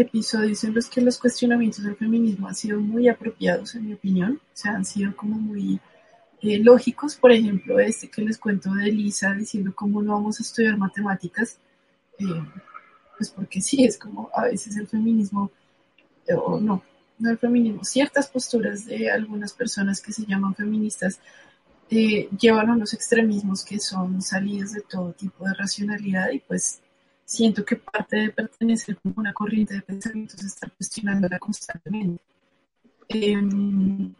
[0.00, 4.40] episodios en los que los cuestionamientos del feminismo han sido muy apropiados en mi opinión,
[4.42, 5.80] o sea, han sido como muy
[6.42, 10.42] eh, lógicos, por ejemplo, este que les cuento de Lisa diciendo cómo no vamos a
[10.42, 11.58] estudiar matemáticas,
[12.18, 12.24] eh,
[13.16, 15.50] pues porque sí, es como a veces el feminismo,
[16.26, 16.82] eh, o no,
[17.18, 21.20] no el feminismo, ciertas posturas de algunas personas que se llaman feministas
[21.90, 26.80] eh, llevan a unos extremismos que son salidas de todo tipo de racionalidad y pues
[27.28, 32.22] siento que parte de pertenecer a una corriente de pensamiento es estar cuestionándola constantemente.
[33.06, 34.14] Em,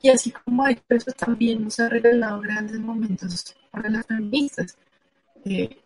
[0.00, 4.78] y así como hay eso también nos ha regalado grandes momentos para las feministas.
[5.44, 5.76] Eh,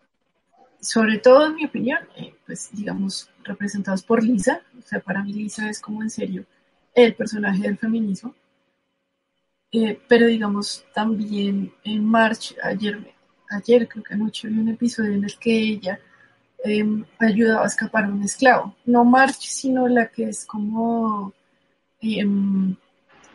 [0.79, 5.33] sobre todo en mi opinión, eh, pues digamos, representados por Lisa, o sea, para mí
[5.33, 6.45] Lisa es como en serio
[6.93, 8.35] el personaje del feminismo,
[9.71, 13.15] eh, pero digamos, también en March, ayer,
[13.49, 15.99] ayer creo que anoche vi un episodio en el que ella
[16.63, 16.85] eh,
[17.19, 21.33] ayudaba a escapar a un esclavo, no March, sino la que es como
[22.01, 22.75] em,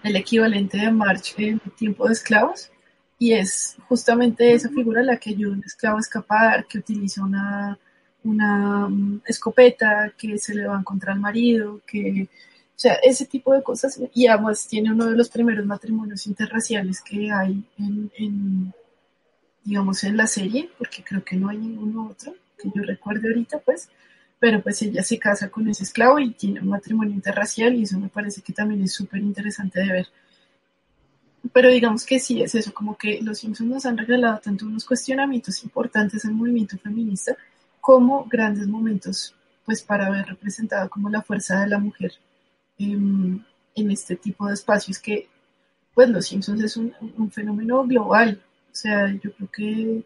[0.02, 2.70] el equivalente de March en tiempo de esclavos,
[3.18, 7.24] y es justamente esa figura la que ayuda a un esclavo a escapar, que utiliza
[7.24, 7.78] una,
[8.24, 13.54] una mm, escopeta, que se le va contra el marido, que, o sea, ese tipo
[13.54, 13.98] de cosas.
[14.14, 18.74] Y además tiene uno de los primeros matrimonios interraciales que hay en, en,
[19.64, 23.58] digamos, en la serie, porque creo que no hay ninguno otro que yo recuerde ahorita,
[23.60, 23.88] pues.
[24.38, 27.98] Pero pues ella se casa con ese esclavo y tiene un matrimonio interracial y eso
[27.98, 30.08] me parece que también es súper interesante de ver
[31.52, 34.84] pero digamos que sí es eso, como que los Simpsons nos han regalado tanto unos
[34.84, 37.36] cuestionamientos importantes al movimiento feminista
[37.80, 39.34] como grandes momentos
[39.64, 42.12] pues para haber representado como la fuerza de la mujer
[42.78, 43.44] en,
[43.74, 45.28] este tipo de espacios que
[45.94, 48.40] pues los Simpsons es un, un, fenómeno global,
[48.70, 50.04] o sea, yo creo que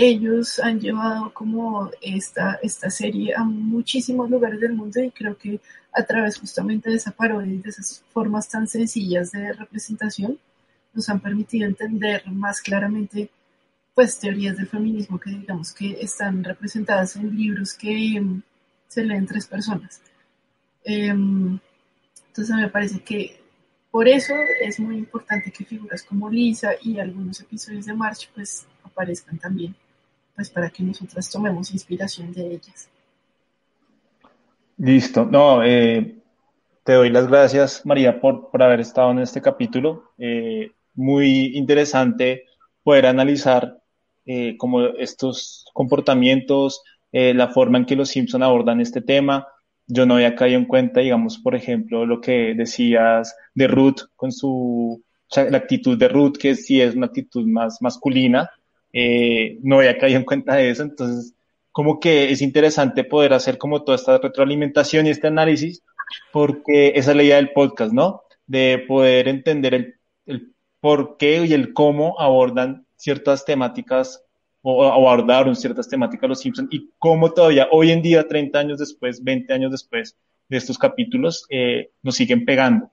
[0.00, 5.60] ellos han llevado como esta, esta serie a muchísimos lugares del mundo y creo que
[5.92, 10.38] a través justamente de esa parodia y de esas formas tan sencillas de representación,
[10.94, 13.28] nos han permitido entender más claramente
[13.92, 18.40] pues teorías del feminismo que digamos que están representadas en libros que em,
[18.86, 20.00] se leen tres personas.
[20.84, 21.58] Em,
[22.28, 23.40] entonces me parece que
[23.90, 28.64] por eso es muy importante que figuras como Lisa y algunos episodios de March pues
[28.84, 29.74] aparezcan también,
[30.38, 32.88] pues para que nosotras tomemos inspiración de ellas.
[34.76, 36.14] Listo, no, eh,
[36.84, 40.12] te doy las gracias María por, por haber estado en este capítulo.
[40.16, 42.44] Eh, muy interesante
[42.84, 43.78] poder analizar
[44.26, 49.48] eh, como estos comportamientos, eh, la forma en que los Simpson abordan este tema.
[49.88, 54.30] Yo no había caído en cuenta, digamos, por ejemplo, lo que decías de Ruth con
[54.30, 55.02] su,
[55.34, 58.48] la actitud de Ruth, que sí es una actitud más masculina.
[58.92, 61.34] Eh, no había caído en cuenta de eso, entonces
[61.72, 65.82] como que es interesante poder hacer como toda esta retroalimentación y este análisis,
[66.32, 68.22] porque esa es la idea del podcast, ¿no?
[68.46, 69.94] De poder entender el,
[70.26, 74.24] el por qué y el cómo abordan ciertas temáticas
[74.62, 79.22] o abordaron ciertas temáticas los Simpsons y cómo todavía hoy en día, 30 años después,
[79.22, 80.16] 20 años después
[80.48, 82.90] de estos capítulos, eh, nos siguen pegando.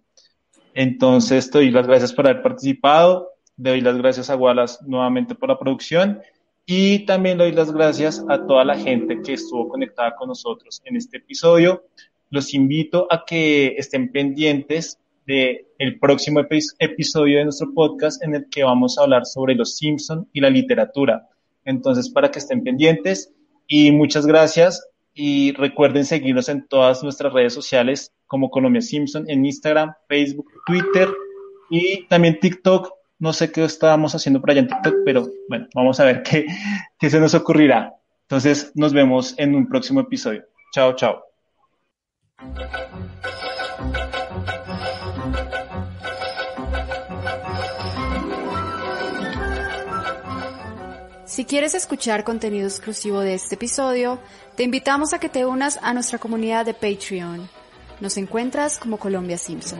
[0.73, 5.49] Entonces, te las gracias por haber participado, le doy las gracias a Wallace nuevamente por
[5.49, 6.21] la producción
[6.65, 10.81] y también le doy las gracias a toda la gente que estuvo conectada con nosotros
[10.85, 11.85] en este episodio.
[12.29, 16.41] Los invito a que estén pendientes del el próximo
[16.79, 20.49] episodio de nuestro podcast en el que vamos a hablar sobre los Simpson y la
[20.49, 21.27] literatura.
[21.65, 23.33] Entonces, para que estén pendientes
[23.67, 29.45] y muchas gracias y recuerden seguirnos en todas nuestras redes sociales como Colombia Simpson en
[29.45, 31.09] Instagram, Facebook, Twitter
[31.69, 32.94] y también TikTok.
[33.17, 36.45] No sé qué estábamos haciendo por allá en TikTok, pero bueno, vamos a ver qué,
[36.99, 37.93] qué se nos ocurrirá.
[38.23, 40.43] Entonces, nos vemos en un próximo episodio.
[40.73, 41.23] Chao, chao.
[51.25, 54.19] Si quieres escuchar contenido exclusivo de este episodio,
[54.55, 57.49] te invitamos a que te unas a nuestra comunidad de Patreon.
[57.99, 59.79] Nos encuentras como Colombia Simpson.